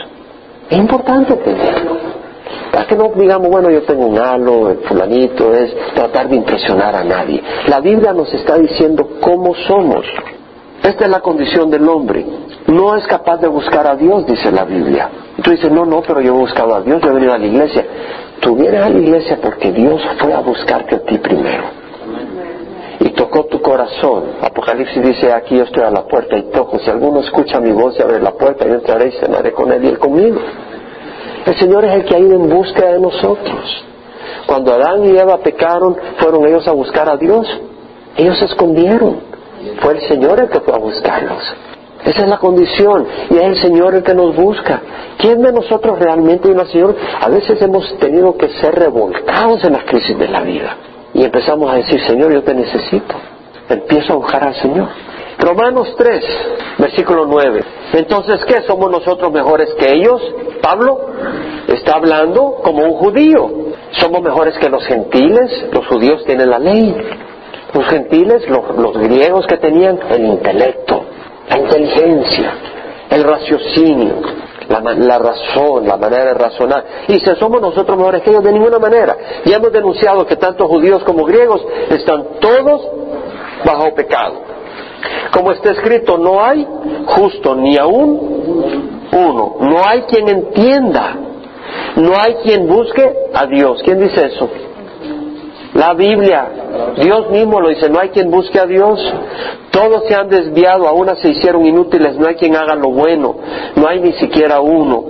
[0.69, 1.97] Es importante entenderlo.
[2.71, 6.95] Para que no digamos, bueno, yo tengo un halo, el fulanito, es tratar de impresionar
[6.95, 7.41] a nadie.
[7.67, 10.05] La Biblia nos está diciendo cómo somos.
[10.81, 12.25] Esta es la condición del hombre.
[12.67, 15.09] no es capaz de buscar a Dios, dice la Biblia.
[15.41, 17.45] tú dices, no, no, pero yo he buscado a Dios, yo he venido a la
[17.45, 17.85] iglesia.
[18.39, 21.82] Tú vienes a la iglesia porque Dios fue a buscarte a ti primero.
[23.33, 24.25] Tocó tu corazón.
[24.41, 26.77] Apocalipsis dice, aquí yo estoy a la puerta y toco.
[26.77, 29.83] Si alguno escucha mi voz y abre la puerta, yo entraré y cenaré con él
[29.83, 30.39] y él conmigo.
[31.43, 33.85] El Señor es el que ha ido en busca de nosotros.
[34.45, 37.47] Cuando Adán y Eva pecaron, fueron ellos a buscar a Dios.
[38.17, 39.21] Ellos se escondieron.
[39.81, 41.41] Fue el Señor el que fue a buscarlos.
[42.05, 44.79] Esa es la condición y es el Señor el que nos busca.
[45.17, 46.95] ¿Quién de nosotros realmente una Señor?
[47.19, 50.77] A veces hemos tenido que ser revolcados en las crisis de la vida
[51.13, 53.15] y empezamos a decir, Señor, yo te necesito.
[53.69, 54.87] Empiezo a buscar al Señor.
[55.39, 56.23] Romanos 3,
[56.77, 57.63] versículo 9.
[57.93, 58.61] Entonces, ¿qué?
[58.63, 60.21] ¿Somos nosotros mejores que ellos?
[60.61, 60.99] Pablo
[61.67, 63.49] está hablando como un judío.
[63.91, 65.67] ¿Somos mejores que los gentiles?
[65.71, 66.95] Los judíos tienen la ley.
[67.73, 71.05] Los gentiles, los, los griegos que tenían el intelecto,
[71.49, 72.53] la inteligencia,
[73.09, 74.13] el raciocinio,
[74.81, 76.85] la, razón, la manera de razonar.
[77.07, 79.15] Y si somos nosotros mejores que ellos, de ninguna manera.
[79.45, 82.81] Ya hemos denunciado que tanto judíos como griegos están todos
[83.65, 84.41] bajo pecado.
[85.31, 86.67] Como está escrito, no hay
[87.05, 89.55] justo ni aún uno.
[89.59, 91.17] No hay quien entienda.
[91.95, 93.81] No hay quien busque a Dios.
[93.83, 94.49] ¿Quién dice eso?
[95.73, 96.47] La Biblia,
[96.97, 98.99] Dios mismo lo dice, no hay quien busque a Dios.
[99.73, 103.35] Todos se han desviado, aún se hicieron inútiles, no hay quien haga lo bueno,
[103.75, 105.03] no hay ni siquiera uno.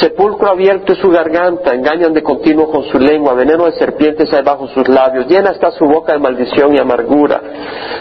[0.00, 4.42] Sepulcro abierto es su garganta, engañan de continuo con su lengua, veneno de serpientes hay
[4.42, 7.40] bajo sus labios, llena está su boca de maldición y amargura.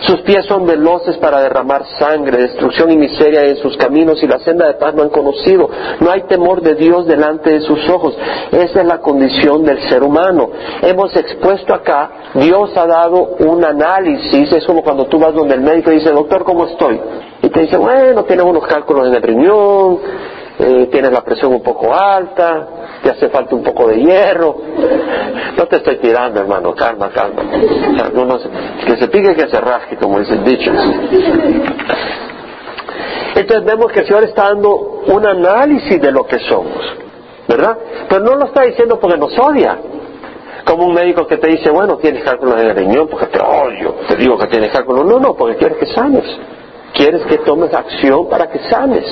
[0.01, 4.39] Sus pies son veloces para derramar sangre, destrucción y miseria en sus caminos y la
[4.39, 5.69] senda de paz no han conocido.
[5.99, 8.15] No hay temor de Dios delante de sus ojos.
[8.51, 10.49] Esa es la condición del ser humano.
[10.81, 15.61] Hemos expuesto acá, Dios ha dado un análisis, es como cuando tú vas donde el
[15.61, 16.99] médico y dice, doctor, ¿cómo estoy?
[17.41, 19.99] Y te dice, bueno, tienes unos cálculos en el riñón,
[20.57, 22.67] eh, tienes la presión un poco alta,
[23.03, 24.55] te hace falta un poco de hierro.
[25.57, 27.43] No te estoy tirando, hermano, calma, calma.
[28.85, 30.71] que se pique, que se rasque, como dice el dicho.
[33.35, 36.95] Entonces vemos que el Señor está dando un análisis de lo que somos,
[37.49, 37.77] ¿verdad?
[38.07, 39.77] Pero no lo está diciendo porque nos odia.
[40.63, 43.95] Como un médico que te dice, bueno, tienes cálculos en el riñón porque te odio,
[44.07, 45.05] te digo que tienes cálculos.
[45.05, 46.23] No, no, porque quieres que sanes
[46.95, 49.05] quieres que tomes acción para que sanes.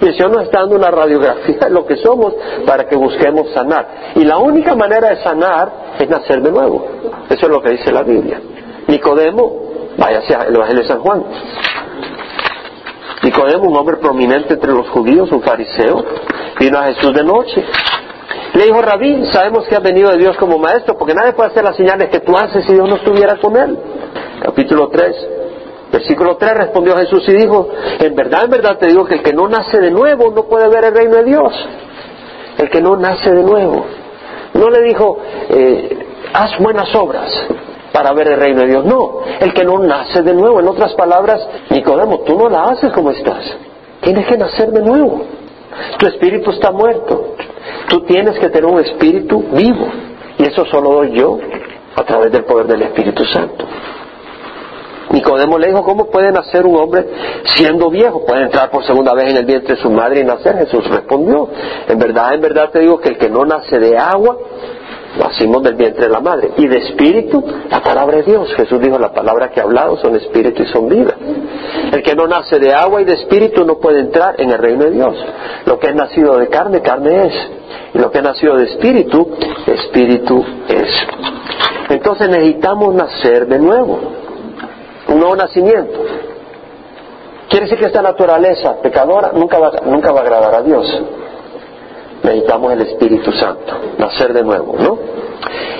[0.00, 2.34] Y el Señor nos está dando una radiografía de lo que somos
[2.66, 4.12] para que busquemos sanar.
[4.14, 6.86] Y la única manera de sanar es nacer de nuevo.
[7.28, 8.40] Eso es lo que dice la Biblia.
[8.86, 9.62] Nicodemo,
[9.96, 11.24] vaya hacia el Evangelio de San Juan.
[13.22, 16.04] Nicodemo, un hombre prominente entre los judíos, un fariseo,
[16.58, 17.64] vino a Jesús de noche.
[18.54, 21.64] Le dijo, Rabí, sabemos que has venido de Dios como maestro, porque nadie puede hacer
[21.64, 23.78] las señales que tú haces si Dios no estuviera con él.
[24.42, 25.31] Capítulo 3.
[25.92, 27.68] Versículo 3 respondió Jesús y dijo,
[28.00, 30.68] en verdad, en verdad te digo que el que no nace de nuevo no puede
[30.68, 31.52] ver el reino de Dios.
[32.56, 33.84] El que no nace de nuevo.
[34.54, 35.18] No le dijo,
[35.50, 37.30] eh, haz buenas obras
[37.92, 38.84] para ver el reino de Dios.
[38.86, 40.60] No, el que no nace de nuevo.
[40.60, 43.44] En otras palabras, Nicodemo, tú no la haces como estás.
[44.00, 45.22] Tienes que nacer de nuevo.
[45.98, 47.34] Tu espíritu está muerto.
[47.88, 49.86] Tú tienes que tener un espíritu vivo.
[50.38, 51.38] Y eso solo doy yo
[51.94, 53.66] a través del poder del Espíritu Santo.
[55.12, 57.06] Nicodemo le dijo, ¿cómo puede nacer un hombre
[57.54, 58.24] siendo viejo?
[58.24, 60.56] Puede entrar por segunda vez en el vientre de su madre y nacer.
[60.56, 61.48] Jesús respondió,
[61.86, 64.38] en verdad, en verdad te digo que el que no nace de agua,
[65.18, 66.52] nacimos del vientre de la madre.
[66.56, 68.54] Y de espíritu, la palabra de Dios.
[68.54, 71.14] Jesús dijo, la palabra que ha hablado son espíritu y son vida.
[71.92, 74.84] El que no nace de agua y de espíritu no puede entrar en el reino
[74.84, 75.14] de Dios.
[75.66, 77.34] Lo que es nacido de carne, carne es.
[77.92, 79.30] Y lo que es nacido de espíritu,
[79.66, 80.88] espíritu es.
[81.90, 84.21] Entonces necesitamos nacer de nuevo
[85.18, 85.98] nuevo nacimiento.
[87.52, 90.86] Quiere decir que esta naturaleza pecadora nunca va, nunca va a agradar a Dios.
[92.22, 94.98] Necesitamos el Espíritu Santo, nacer de nuevo, ¿no?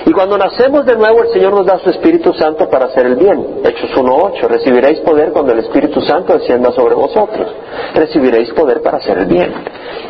[0.05, 3.17] Y cuando nacemos de nuevo, el Señor nos da su Espíritu Santo para hacer el
[3.17, 3.61] bien.
[3.65, 7.55] Hechos 1.8, recibiréis poder cuando el Espíritu Santo descienda sobre vosotros.
[7.95, 9.55] Recibiréis poder para hacer el bien.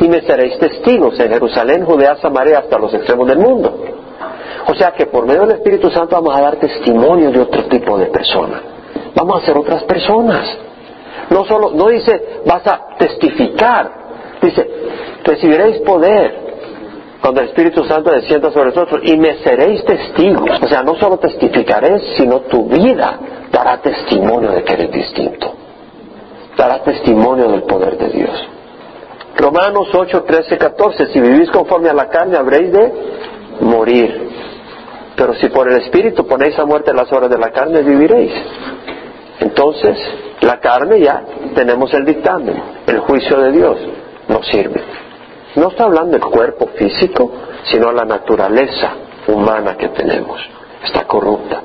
[0.01, 3.73] Y me seréis testigos en Jerusalén, Judea, Samaria, hasta los extremos del mundo.
[4.67, 7.97] O sea que por medio del Espíritu Santo vamos a dar testimonio de otro tipo
[7.97, 8.72] de personas
[9.25, 10.57] vamos a ser otras personas.
[11.29, 13.91] No solo, no dice vas a testificar,
[14.41, 14.69] dice
[15.23, 16.43] recibiréis poder
[17.21, 20.61] cuando el Espíritu Santo descienda sobre nosotros y me seréis testigos.
[20.61, 23.17] O sea, no solo testificaré, sino tu vida
[23.49, 25.53] dará testimonio de que eres distinto.
[26.57, 28.47] Dará testimonio del poder de Dios.
[29.37, 31.07] Romanos 8, 13, 14.
[31.13, 32.93] Si vivís conforme a la carne, habréis de
[33.61, 34.29] morir.
[35.15, 38.33] Pero si por el Espíritu ponéis a muerte las horas de la carne, viviréis.
[39.39, 39.97] Entonces,
[40.41, 41.23] La carne ya
[41.55, 43.77] tenemos el dictamen, el juicio de Dios
[44.27, 44.83] no sirve.
[45.55, 47.31] No está hablando del cuerpo físico,
[47.71, 48.91] sino la naturaleza
[49.27, 50.41] humana que tenemos.
[50.83, 51.61] Está corrupta.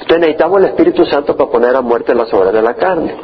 [0.00, 3.14] Entonces necesitamos el Espíritu Santo para poner a muerte las obras de la carne.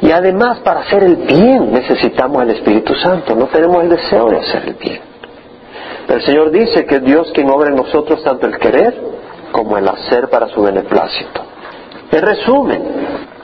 [0.00, 3.36] Y además para hacer el bien necesitamos el Espíritu Santo.
[3.36, 5.00] No tenemos el deseo de hacer el bien.
[6.08, 8.94] El Señor dice que Dios quien obra en nosotros tanto el querer
[9.52, 11.42] como el hacer para su beneplácito.
[12.10, 12.82] En resumen,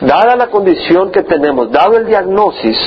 [0.01, 2.79] dada la condición que tenemos, dado el diagnosis,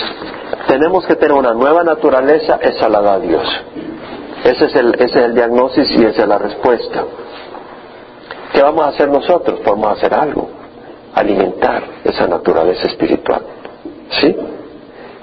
[0.68, 3.48] tenemos que tener una nueva naturaleza, esa la da Dios.
[4.44, 7.04] Ese es el, ese es el diagnóstico y esa es la respuesta.
[8.54, 9.60] ¿Qué vamos a hacer nosotros?
[9.66, 10.50] Vamos a hacer algo,
[11.14, 13.42] alimentar esa naturaleza espiritual.
[14.22, 14.36] ¿Sí?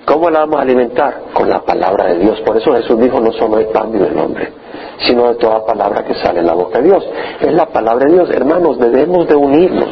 [0.05, 1.23] ¿Cómo la vamos a alimentar?
[1.33, 2.41] Con la palabra de Dios.
[2.41, 4.53] Por eso Jesús dijo, no solo de pan del hombre,
[5.07, 7.05] sino de toda palabra que sale en la boca de Dios.
[7.41, 8.31] Es la palabra de Dios.
[8.31, 9.91] Hermanos, debemos de unirnos,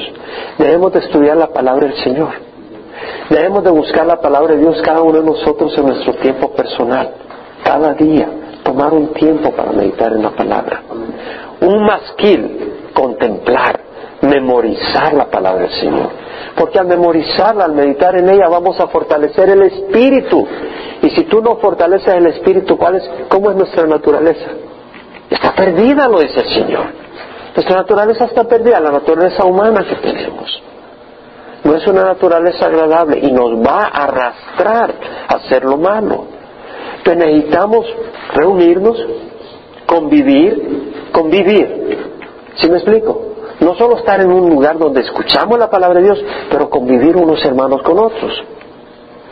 [0.58, 2.30] debemos de estudiar la palabra del Señor.
[3.28, 7.12] Debemos de buscar la palabra de Dios cada uno de nosotros en nuestro tiempo personal,
[7.62, 8.28] cada día,
[8.62, 10.82] tomar un tiempo para meditar en la palabra.
[11.60, 13.80] Un masquil, contemplar,
[14.22, 16.08] memorizar la palabra del Señor.
[16.56, 20.46] Porque al memorizarla, al meditar en ella, vamos a fortalecer el espíritu.
[21.02, 24.50] Y si tú no fortaleces el espíritu, ¿cuál es, ¿cómo es nuestra naturaleza?
[25.30, 26.86] Está perdida, lo dice el Señor.
[27.54, 30.62] Nuestra naturaleza está perdida, la naturaleza humana que tenemos.
[31.62, 34.94] No es una naturaleza agradable y nos va a arrastrar
[35.28, 36.24] a hacer lo malo.
[36.98, 37.86] Entonces necesitamos
[38.34, 38.96] reunirnos,
[39.86, 41.98] convivir, convivir.
[42.56, 43.26] ¿Sí me explico?
[43.60, 47.44] No solo estar en un lugar donde escuchamos la palabra de Dios, pero convivir unos
[47.44, 48.42] hermanos con otros.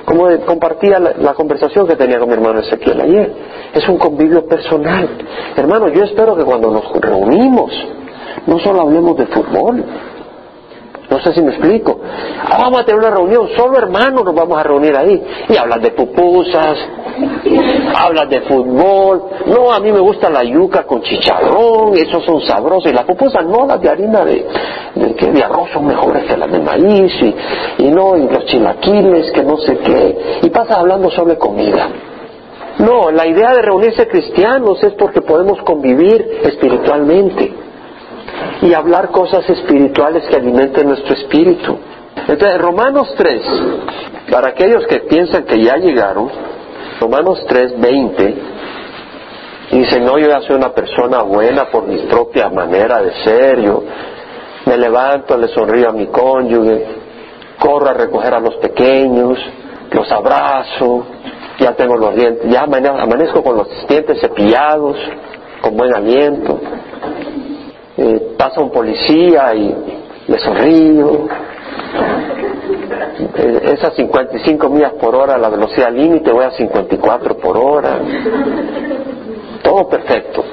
[0.08, 3.32] Como compartía la, conversación que tenía con mi hermano Ezequiel ayer.
[3.74, 5.06] Es un convivio personal.
[5.54, 7.70] Hermano, yo espero que cuando nos reunimos,
[8.46, 9.84] no solo hablemos de fútbol,
[11.10, 12.00] no sé si me explico.
[12.02, 15.22] Ah, vamos a tener una reunión, solo hermanos nos vamos a reunir ahí.
[15.46, 16.78] Y hablan de pupusas,
[17.94, 19.24] hablan de fútbol.
[19.46, 22.90] No, a mí me gusta la yuca con chicharrón, esos son sabrosos.
[22.90, 24.46] Y las pupusas no, las de harina de,
[25.16, 27.12] que de arroz son mejores que las de maíz.
[27.22, 30.40] Y, y no, y los chilaquiles, que no sé qué.
[30.42, 31.88] Y pasa hablando sobre comida.
[32.78, 37.52] No, la idea de reunirse cristianos es porque podemos convivir espiritualmente
[38.62, 41.76] y hablar cosas espirituales que alimenten nuestro espíritu.
[42.28, 43.42] Entonces, Romanos 3,
[44.30, 46.30] para aquellos que piensan que ya llegaron,
[47.00, 48.34] Romanos 3, 20,
[49.72, 53.82] dice, no, yo ya soy una persona buena por mi propia manera de ser, yo
[54.68, 56.84] me levanto, le sonrío a mi cónyuge,
[57.58, 59.38] corro a recoger a los pequeños,
[59.90, 61.06] los abrazo,
[61.58, 64.96] ya tengo los dientes, ya amanezco con los dientes cepillados,
[65.62, 66.60] con buen aliento,
[67.96, 69.74] eh, pasa un policía y
[70.28, 71.26] le sonrío.
[73.36, 77.98] Eh, esas 55 millas por hora, la velocidad límite, voy a 54 por hora.
[79.62, 80.44] Todo perfecto.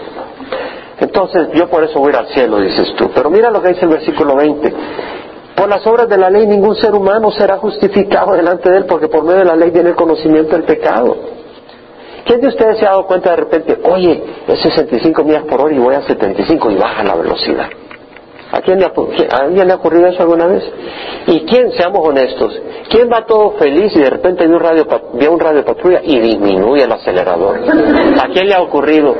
[0.99, 3.10] Entonces, yo por eso voy al cielo, dices tú.
[3.13, 4.73] Pero mira lo que dice el versículo 20.
[5.55, 9.08] Por las obras de la ley ningún ser humano será justificado delante de él, porque
[9.08, 11.15] por medio de la ley viene el conocimiento del pecado.
[12.25, 15.73] ¿Quién de ustedes se ha dado cuenta de repente, oye, es 65 millas por hora
[15.73, 17.67] y voy a 75 y baja la velocidad?
[18.51, 20.63] ¿A quién le, ¿A alguien le ha ocurrido eso alguna vez?
[21.27, 25.27] ¿Y quién, seamos honestos, quién va todo feliz y de repente ve un radio, ve
[25.27, 27.58] un radio patrulla y disminuye el acelerador?
[27.58, 29.15] ¿A quién le ha ocurrido?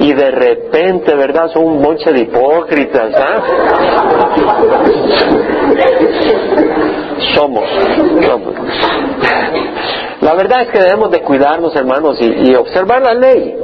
[0.00, 1.50] Y de repente, ¿verdad?
[1.52, 3.42] Son un monche de hipócritas, ¿ah?
[7.34, 7.64] Somos.
[10.20, 13.56] La verdad es que debemos de cuidarnos, hermanos, y, observar la ley.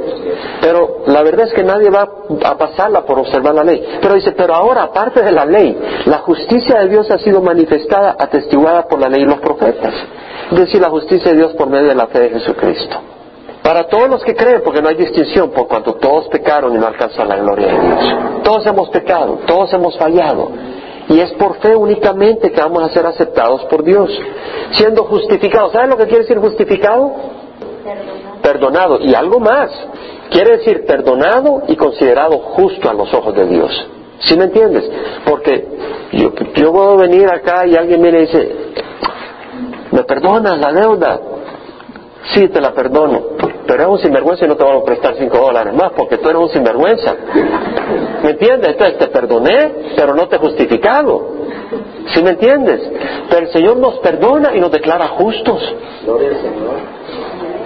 [0.61, 2.09] Pero la verdad es que nadie va
[2.43, 3.99] a pasarla por observar la ley.
[4.01, 8.15] Pero dice, pero ahora, aparte de la ley, la justicia de Dios ha sido manifestada,
[8.17, 9.93] atestiguada por la ley y los profetas.
[10.51, 13.14] Es decir, la justicia de Dios por medio de la fe de Jesucristo.
[13.65, 16.85] Para todos los que creen, porque no hay distinción, por cuanto todos pecaron y no
[16.85, 18.43] alcanzan la gloria de Dios.
[18.43, 20.51] Todos hemos pecado, todos hemos fallado.
[21.09, 24.11] Y es por fe únicamente que vamos a ser aceptados por Dios,
[24.73, 25.71] siendo justificados.
[25.71, 27.11] ¿Saben lo que quiere decir justificado?
[28.43, 28.99] Perdonado.
[28.99, 29.71] Y algo más.
[30.29, 33.87] Quiere decir perdonado y considerado justo a los ojos de Dios.
[34.19, 34.87] ¿Sí me entiendes?
[35.25, 35.67] Porque
[36.11, 38.55] yo, yo puedo venir acá y alguien viene y dice,
[39.89, 41.19] ¿me perdonas la deuda?
[42.33, 43.21] Sí, te la perdono,
[43.67, 46.29] pero eres un sinvergüenza y no te vamos a prestar cinco dólares más porque tú
[46.29, 47.15] eres un sinvergüenza.
[48.23, 48.71] ¿Me entiendes?
[48.71, 51.35] Entonces te perdoné, pero no te he justificado.
[52.13, 52.81] ¿Sí me entiendes?
[53.29, 55.61] Pero el Señor nos perdona y nos declara justos.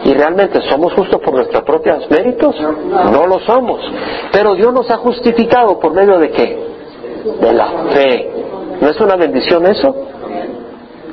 [0.04, 2.56] ¿Y realmente somos justos por nuestros propios méritos?
[2.60, 3.82] No lo somos.
[4.32, 6.68] Pero Dios nos ha justificado por medio de qué?
[7.42, 8.32] De la fe.
[8.82, 9.96] ¿No es una bendición eso?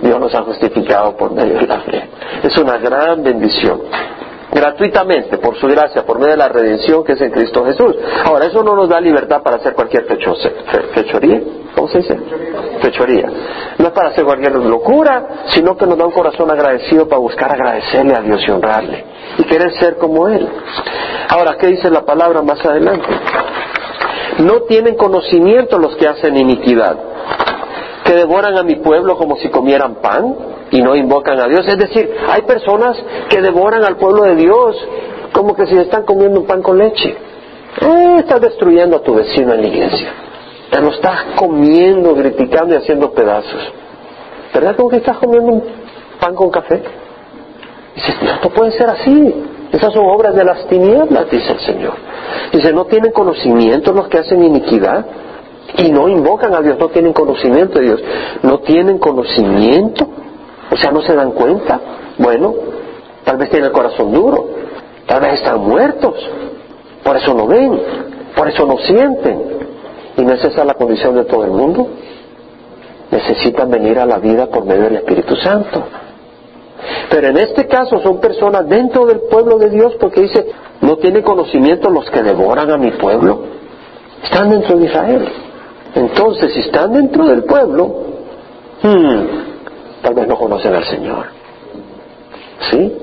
[0.02, 2.08] Dios nos ha justificado por medio de la fe.
[2.42, 3.80] Es una gran bendición.
[4.52, 7.96] Gratuitamente, por su gracia, por medio de la redención que es en Cristo Jesús.
[8.24, 10.06] Ahora, eso no nos da libertad para hacer cualquier
[10.94, 11.40] fechoría.
[11.74, 12.18] ¿Cómo se dice?
[12.80, 13.26] Fechoría.
[13.78, 17.52] No es para hacer cualquier locura, sino que nos da un corazón agradecido para buscar
[17.52, 19.04] agradecerle a Dios y honrarle.
[19.38, 20.48] Y querer ser como Él.
[21.28, 23.08] Ahora, ¿qué dice la palabra más adelante?
[24.38, 26.96] No tienen conocimiento los que hacen iniquidad
[28.06, 30.36] que devoran a mi pueblo como si comieran pan
[30.70, 31.66] y no invocan a Dios.
[31.66, 32.96] Es decir, hay personas
[33.28, 34.76] que devoran al pueblo de Dios
[35.32, 37.16] como que si están comiendo un pan con leche.
[37.80, 40.12] Eh, estás destruyendo a tu vecino en la iglesia.
[40.70, 43.72] Te lo estás comiendo, criticando y haciendo pedazos.
[44.54, 45.64] ¿Verdad como que estás comiendo un
[46.20, 46.82] pan con café?
[47.94, 49.34] Dices, no puede ser así.
[49.72, 51.94] Esas son obras de las tinieblas, dice el Señor.
[52.52, 55.04] Dice, ¿no tienen conocimiento los que hacen iniquidad?
[55.78, 58.02] Y no invocan a Dios, no tienen conocimiento de Dios,
[58.42, 60.06] no tienen conocimiento,
[60.70, 61.80] o sea, no se dan cuenta.
[62.18, 62.54] Bueno,
[63.24, 64.48] tal vez tienen el corazón duro,
[65.06, 66.14] tal vez están muertos,
[67.02, 67.80] por eso no ven,
[68.34, 69.56] por eso no sienten.
[70.16, 71.88] ¿Y no es esa la condición de todo el mundo?
[73.10, 75.84] Necesitan venir a la vida por medio del Espíritu Santo.
[77.10, 80.46] Pero en este caso son personas dentro del pueblo de Dios porque dice,
[80.80, 83.40] no tienen conocimiento los que devoran a mi pueblo.
[84.22, 85.28] Están dentro de Israel.
[85.96, 87.86] Entonces, si están dentro del pueblo,
[88.82, 91.26] hmm, tal vez no conocen al Señor.
[92.70, 92.98] ¿Sí?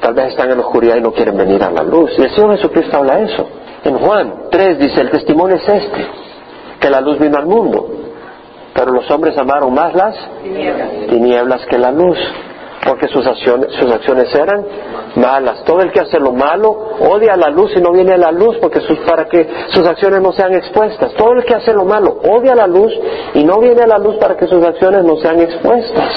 [0.00, 2.10] Tal vez están en la oscuridad y no quieren venir a la luz.
[2.18, 3.46] Y el Señor Jesucristo habla eso.
[3.84, 6.06] En Juan 3 dice, el testimonio es este,
[6.80, 7.88] que la luz vino al mundo,
[8.74, 10.16] pero los hombres amaron más las
[11.08, 12.18] tinieblas que la luz
[12.84, 14.66] porque sus acciones, sus acciones eran
[15.14, 15.62] malas.
[15.64, 16.70] Todo el que hace lo malo
[17.00, 20.20] odia la luz y no viene a la luz porque sus, para que sus acciones
[20.20, 21.12] no sean expuestas.
[21.14, 22.92] Todo el que hace lo malo odia la luz
[23.34, 26.10] y no viene a la luz para que sus acciones no sean expuestas.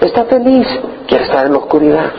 [0.00, 0.66] Está feliz,
[1.06, 2.10] quiere estar en la oscuridad.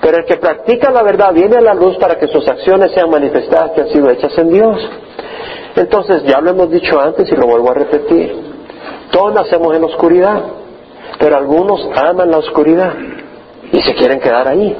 [0.00, 3.10] Pero el que practica la verdad viene a la luz para que sus acciones sean
[3.10, 4.90] manifestadas que han sido hechas en Dios.
[5.76, 8.50] Entonces, ya lo hemos dicho antes y lo vuelvo a repetir.
[9.10, 10.59] Todos nacemos en la oscuridad.
[11.20, 12.94] Pero algunos aman la oscuridad
[13.70, 14.74] y se quieren quedar ahí.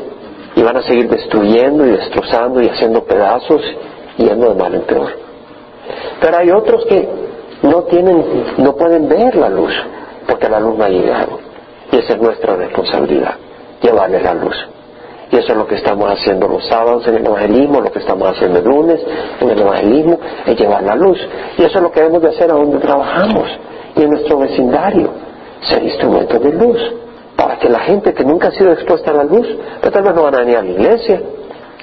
[0.56, 3.60] Y van a seguir destruyendo y destrozando y haciendo pedazos
[4.16, 5.10] y yendo de mal en peor.
[6.18, 7.06] Pero hay otros que
[7.62, 8.24] no tienen,
[8.56, 9.72] no pueden ver la luz,
[10.26, 11.38] porque la luz no ha llegado.
[11.92, 13.34] Y esa es nuestra responsabilidad,
[13.82, 14.56] llevarles la luz.
[15.30, 18.28] Y eso es lo que estamos haciendo los sábados en el evangelismo, lo que estamos
[18.28, 19.00] haciendo el lunes
[19.40, 21.18] en el evangelismo, es llevar la luz.
[21.58, 23.46] Y eso es lo que debemos de hacer a donde trabajamos
[23.94, 25.29] y en nuestro vecindario
[25.62, 26.78] ser instrumentos de luz,
[27.36, 29.46] para que la gente que nunca ha sido expuesta a la luz,
[29.80, 31.22] pero tal vez no van a venir a la iglesia,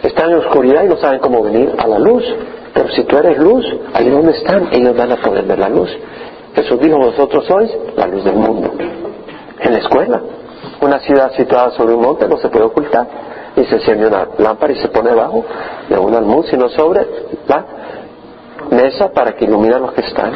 [0.04, 2.24] están en oscuridad y no saben cómo venir a la luz,
[2.74, 5.90] pero si tú eres luz, ahí donde están, ellos van a poder ver la luz.
[6.54, 8.72] Jesús dijo, vosotros sois la luz del mundo.
[9.60, 10.22] En la escuela,
[10.82, 13.08] una ciudad situada sobre un monte no se puede ocultar.
[13.56, 15.44] Y se enciende una lámpara y se pone debajo
[15.90, 17.08] de un almud, sino sobre
[17.48, 17.66] la
[18.72, 20.32] mesa para que ilumine los que están.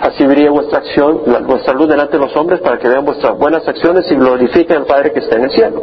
[0.00, 3.66] Así brilla vuestra acción, vuestra luz delante de los hombres para que vean vuestras buenas
[3.66, 5.82] acciones y glorifiquen al Padre que está en el cielo.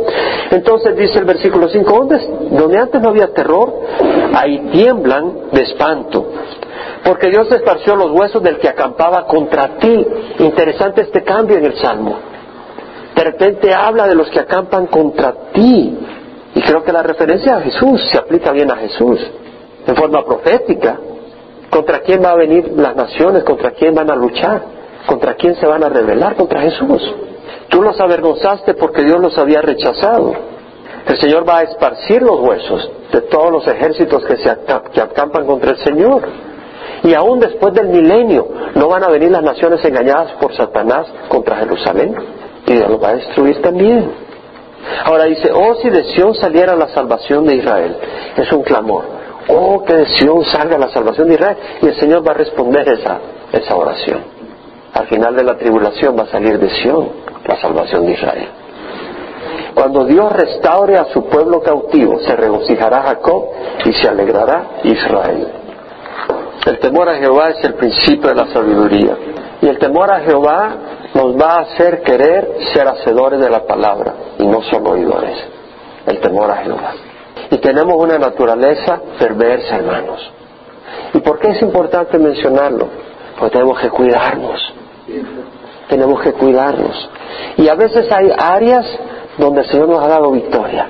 [0.52, 2.20] Entonces dice el versículo 5, donde,
[2.52, 3.74] donde antes no había terror,
[4.34, 6.26] ahí tiemblan de espanto.
[7.04, 10.06] Porque Dios esparció los huesos del que acampaba contra ti.
[10.40, 12.18] Interesante este cambio en el Salmo.
[13.16, 15.98] De repente habla de los que acampan contra ti.
[16.54, 19.20] Y creo que la referencia a Jesús se aplica bien a Jesús,
[19.86, 21.00] en forma profética.
[21.70, 23.44] ¿Contra quién va a venir las naciones?
[23.44, 24.62] ¿Contra quién van a luchar?
[25.06, 26.36] ¿Contra quién se van a rebelar?
[26.36, 27.02] Contra Jesús.
[27.70, 30.34] Tú los avergonzaste porque Dios los había rechazado.
[31.08, 35.72] El Señor va a esparcir los huesos de todos los ejércitos que, se acampan contra
[35.72, 36.28] el Señor.
[37.04, 41.58] Y aún después del milenio no van a venir las naciones engañadas por Satanás contra
[41.58, 42.16] Jerusalén.
[42.66, 44.12] Y Dios los va a destruir también.
[45.06, 47.98] Ahora dice, oh si de Sion saliera la salvación de Israel.
[48.38, 49.17] Es un clamor
[49.50, 51.58] oh, que de Sion salga la salvación de Israel.
[51.82, 53.20] Y el Señor va a responder esa,
[53.52, 54.22] esa oración.
[54.94, 57.10] Al final de la tribulación va a salir de Sion
[57.46, 58.48] la salvación de Israel.
[59.74, 63.46] Cuando Dios restaure a su pueblo cautivo, se regocijará Jacob
[63.86, 65.48] y se alegrará Israel.
[66.66, 69.16] El temor a Jehová es el principio de la sabiduría.
[69.62, 70.76] Y el temor a Jehová
[71.14, 75.38] nos va a hacer querer ser hacedores de la palabra y no solo oidores.
[76.06, 76.94] El temor a Jehová.
[77.50, 80.32] Y tenemos una naturaleza perversa, hermanos.
[81.14, 82.88] ¿Y por qué es importante mencionarlo?
[83.40, 84.74] Porque tenemos que cuidarnos.
[85.88, 87.10] Tenemos que cuidarnos.
[87.58, 88.86] Y a veces hay áreas
[89.38, 90.88] donde el Señor nos ha dado victoria.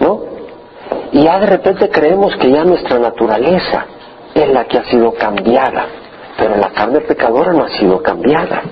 [0.00, 0.20] ¿No?
[1.12, 3.86] Y ya de repente creemos que ya nuestra naturaleza
[4.34, 5.86] es la que ha sido cambiada.
[6.38, 8.62] Pero la carne pecadora no ha sido cambiada.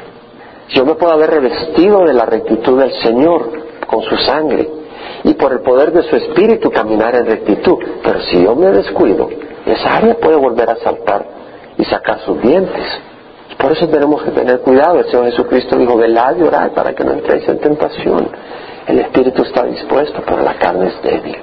[0.71, 3.51] Yo me puedo haber revestido de la rectitud del Señor
[3.87, 4.80] con su sangre
[5.25, 7.79] y por el poder de su espíritu caminar en rectitud.
[8.03, 9.29] Pero si yo me descuido,
[9.67, 11.25] esa área puede volver a saltar
[11.77, 12.85] y sacar sus dientes.
[13.59, 15.01] Por eso tenemos que tener cuidado.
[15.01, 18.29] El Señor Jesucristo dijo, velad y orad para que no entréis en tentación.
[18.87, 21.37] El espíritu está dispuesto, pero la carne es débil.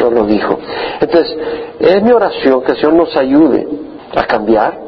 [0.00, 0.58] El lo dijo.
[1.00, 1.36] Entonces,
[1.78, 3.68] es mi oración que el Señor nos ayude
[4.14, 4.78] a cambiar,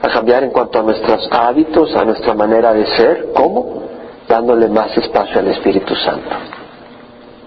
[0.00, 3.32] a cambiar en cuanto a nuestros hábitos, a nuestra manera de ser.
[3.34, 3.82] ¿Cómo?
[4.28, 6.61] Dándole más espacio al Espíritu Santo.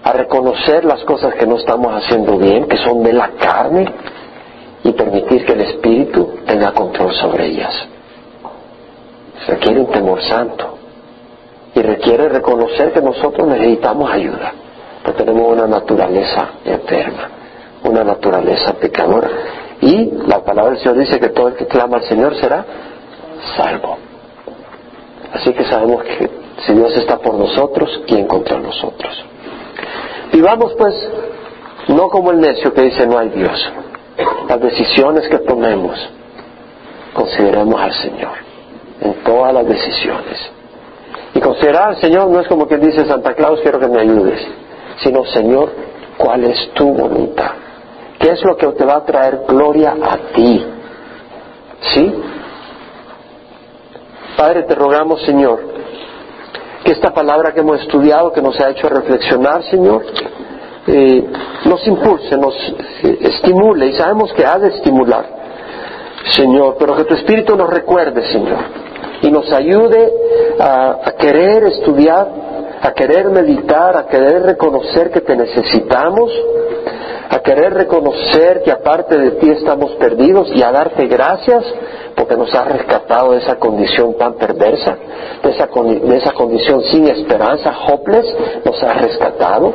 [0.06, 3.84] A reconocer las cosas que no estamos haciendo bien, que son de la carne,
[4.84, 7.74] y permitir que el Espíritu tenga control sobre ellas.
[9.48, 10.78] Requiere un temor santo
[11.74, 14.52] y requiere reconocer que nosotros necesitamos ayuda,
[15.02, 17.28] porque tenemos una naturaleza enferma,
[17.82, 19.28] una naturaleza pecadora.
[19.80, 22.64] Y la palabra del Señor dice que todo el que clama al Señor será
[23.56, 23.98] salvo.
[25.32, 26.30] Así que sabemos que
[26.64, 29.24] si Dios está por nosotros, ¿quién contra nosotros?
[30.32, 30.94] Vivamos pues
[31.88, 33.72] no como el necio que dice no hay Dios.
[34.48, 35.98] Las decisiones que tomemos,
[37.14, 38.32] consideremos al Señor
[39.00, 40.50] en todas las decisiones.
[41.34, 44.40] Y considerar al Señor no es como quien dice Santa Claus, quiero que me ayudes,
[45.02, 45.70] sino Señor,
[46.16, 47.50] ¿cuál es tu voluntad?
[48.18, 50.66] ¿Qué es lo que te va a traer gloria a ti?
[51.94, 52.14] ¿Sí?
[54.36, 55.75] Padre, te rogamos, Señor,
[57.06, 60.02] esta palabra que hemos estudiado, que nos ha hecho reflexionar, Señor,
[60.88, 61.24] eh,
[61.64, 62.52] nos impulse, nos
[63.04, 65.24] eh, estimule, y sabemos que ha de estimular,
[66.32, 68.58] Señor, pero que tu Espíritu nos recuerde, Señor,
[69.22, 70.12] y nos ayude
[70.58, 72.28] a, a querer estudiar,
[72.82, 76.28] a querer meditar, a querer reconocer que te necesitamos,
[77.28, 81.64] a querer reconocer que aparte de ti estamos perdidos y a darte gracias
[82.14, 84.96] porque nos has rescatado de esa condición tan perversa,
[85.42, 88.26] de esa, condición sin esperanza, hopeless,
[88.64, 89.72] nos has rescatado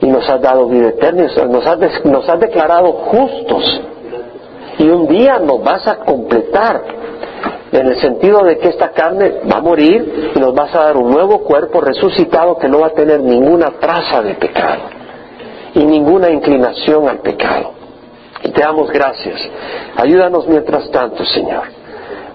[0.00, 3.80] y nos has dado vida eterna, nos has, nos has declarado justos.
[4.78, 6.82] Y un día nos vas a completar
[7.72, 10.96] en el sentido de que esta carne va a morir y nos vas a dar
[10.96, 15.03] un nuevo cuerpo resucitado que no va a tener ninguna traza de pecado
[15.74, 17.72] y ninguna inclinación al pecado.
[18.42, 19.40] Y te damos gracias.
[19.96, 21.64] Ayúdanos mientras tanto, Señor.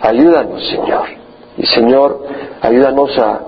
[0.01, 1.05] Ayúdanos, Señor.
[1.57, 2.25] Y Señor,
[2.61, 3.41] ayúdanos a,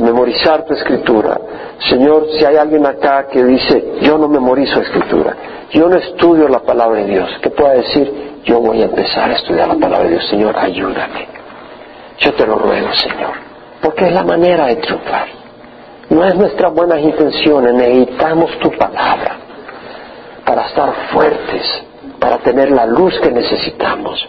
[0.00, 1.40] memorizar tu escritura.
[1.88, 5.36] Señor, si hay alguien acá que dice, yo no memorizo escritura,
[5.72, 9.34] yo no estudio la palabra de Dios, que pueda decir, yo voy a empezar a
[9.34, 11.26] estudiar la palabra de Dios, Señor, ayúdame.
[12.18, 13.32] Yo te lo ruego, Señor,
[13.82, 15.37] porque es la manera de triunfar.
[16.10, 19.36] No es nuestras buenas intenciones, necesitamos tu palabra
[20.44, 21.84] para estar fuertes,
[22.18, 24.26] para tener la luz que necesitamos.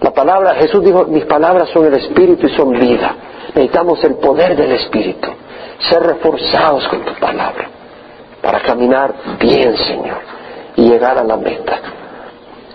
[0.00, 3.14] La palabra, Jesús dijo, mis palabras son el Espíritu y son vida.
[3.54, 5.28] Necesitamos el poder del Espíritu,
[5.88, 7.68] ser reforzados con tu palabra,
[8.42, 10.18] para caminar bien, Señor,
[10.74, 11.78] y llegar a la meta.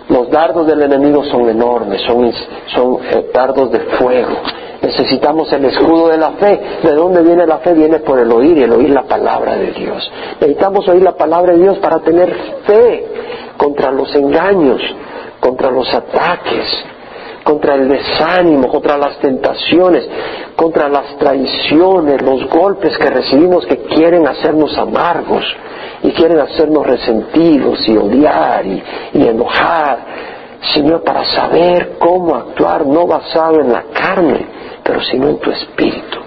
[0.07, 2.31] Los dardos del enemigo son enormes, son,
[2.67, 4.37] son eh, dardos de fuego.
[4.81, 6.59] Necesitamos el escudo de la fe.
[6.81, 7.73] ¿De dónde viene la fe?
[7.73, 10.11] Viene por el oír y el oír la palabra de Dios.
[10.39, 13.05] Necesitamos oír la palabra de Dios para tener fe
[13.57, 14.81] contra los engaños,
[15.39, 16.67] contra los ataques,
[17.43, 20.09] contra el desánimo, contra las tentaciones,
[20.55, 25.43] contra las traiciones, los golpes que recibimos que quieren hacernos amargos
[26.01, 29.99] y quieren hacernos resentidos y odiar y, y enojar.
[30.73, 34.60] Señor, para saber cómo actuar, no basado en la carne,
[34.91, 36.19] pero sino en tu espíritu.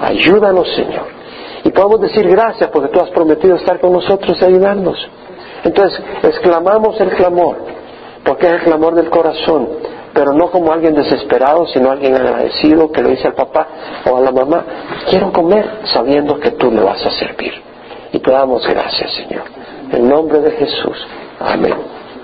[0.00, 1.04] Ayúdanos, Señor.
[1.62, 4.96] Y podemos decir gracias porque tú has prometido estar con nosotros y ayudarnos.
[5.62, 7.58] Entonces, exclamamos el clamor,
[8.24, 9.68] porque es el clamor del corazón,
[10.14, 13.68] pero no como alguien desesperado, sino alguien agradecido que le dice al papá
[14.10, 14.64] o a la mamá,
[15.10, 17.52] quiero comer sabiendo que tú me vas a servir.
[18.10, 19.44] Y te damos gracias, Señor.
[19.92, 20.96] En nombre de Jesús.
[21.38, 21.74] Amén.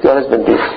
[0.00, 0.70] Dios les bendiga.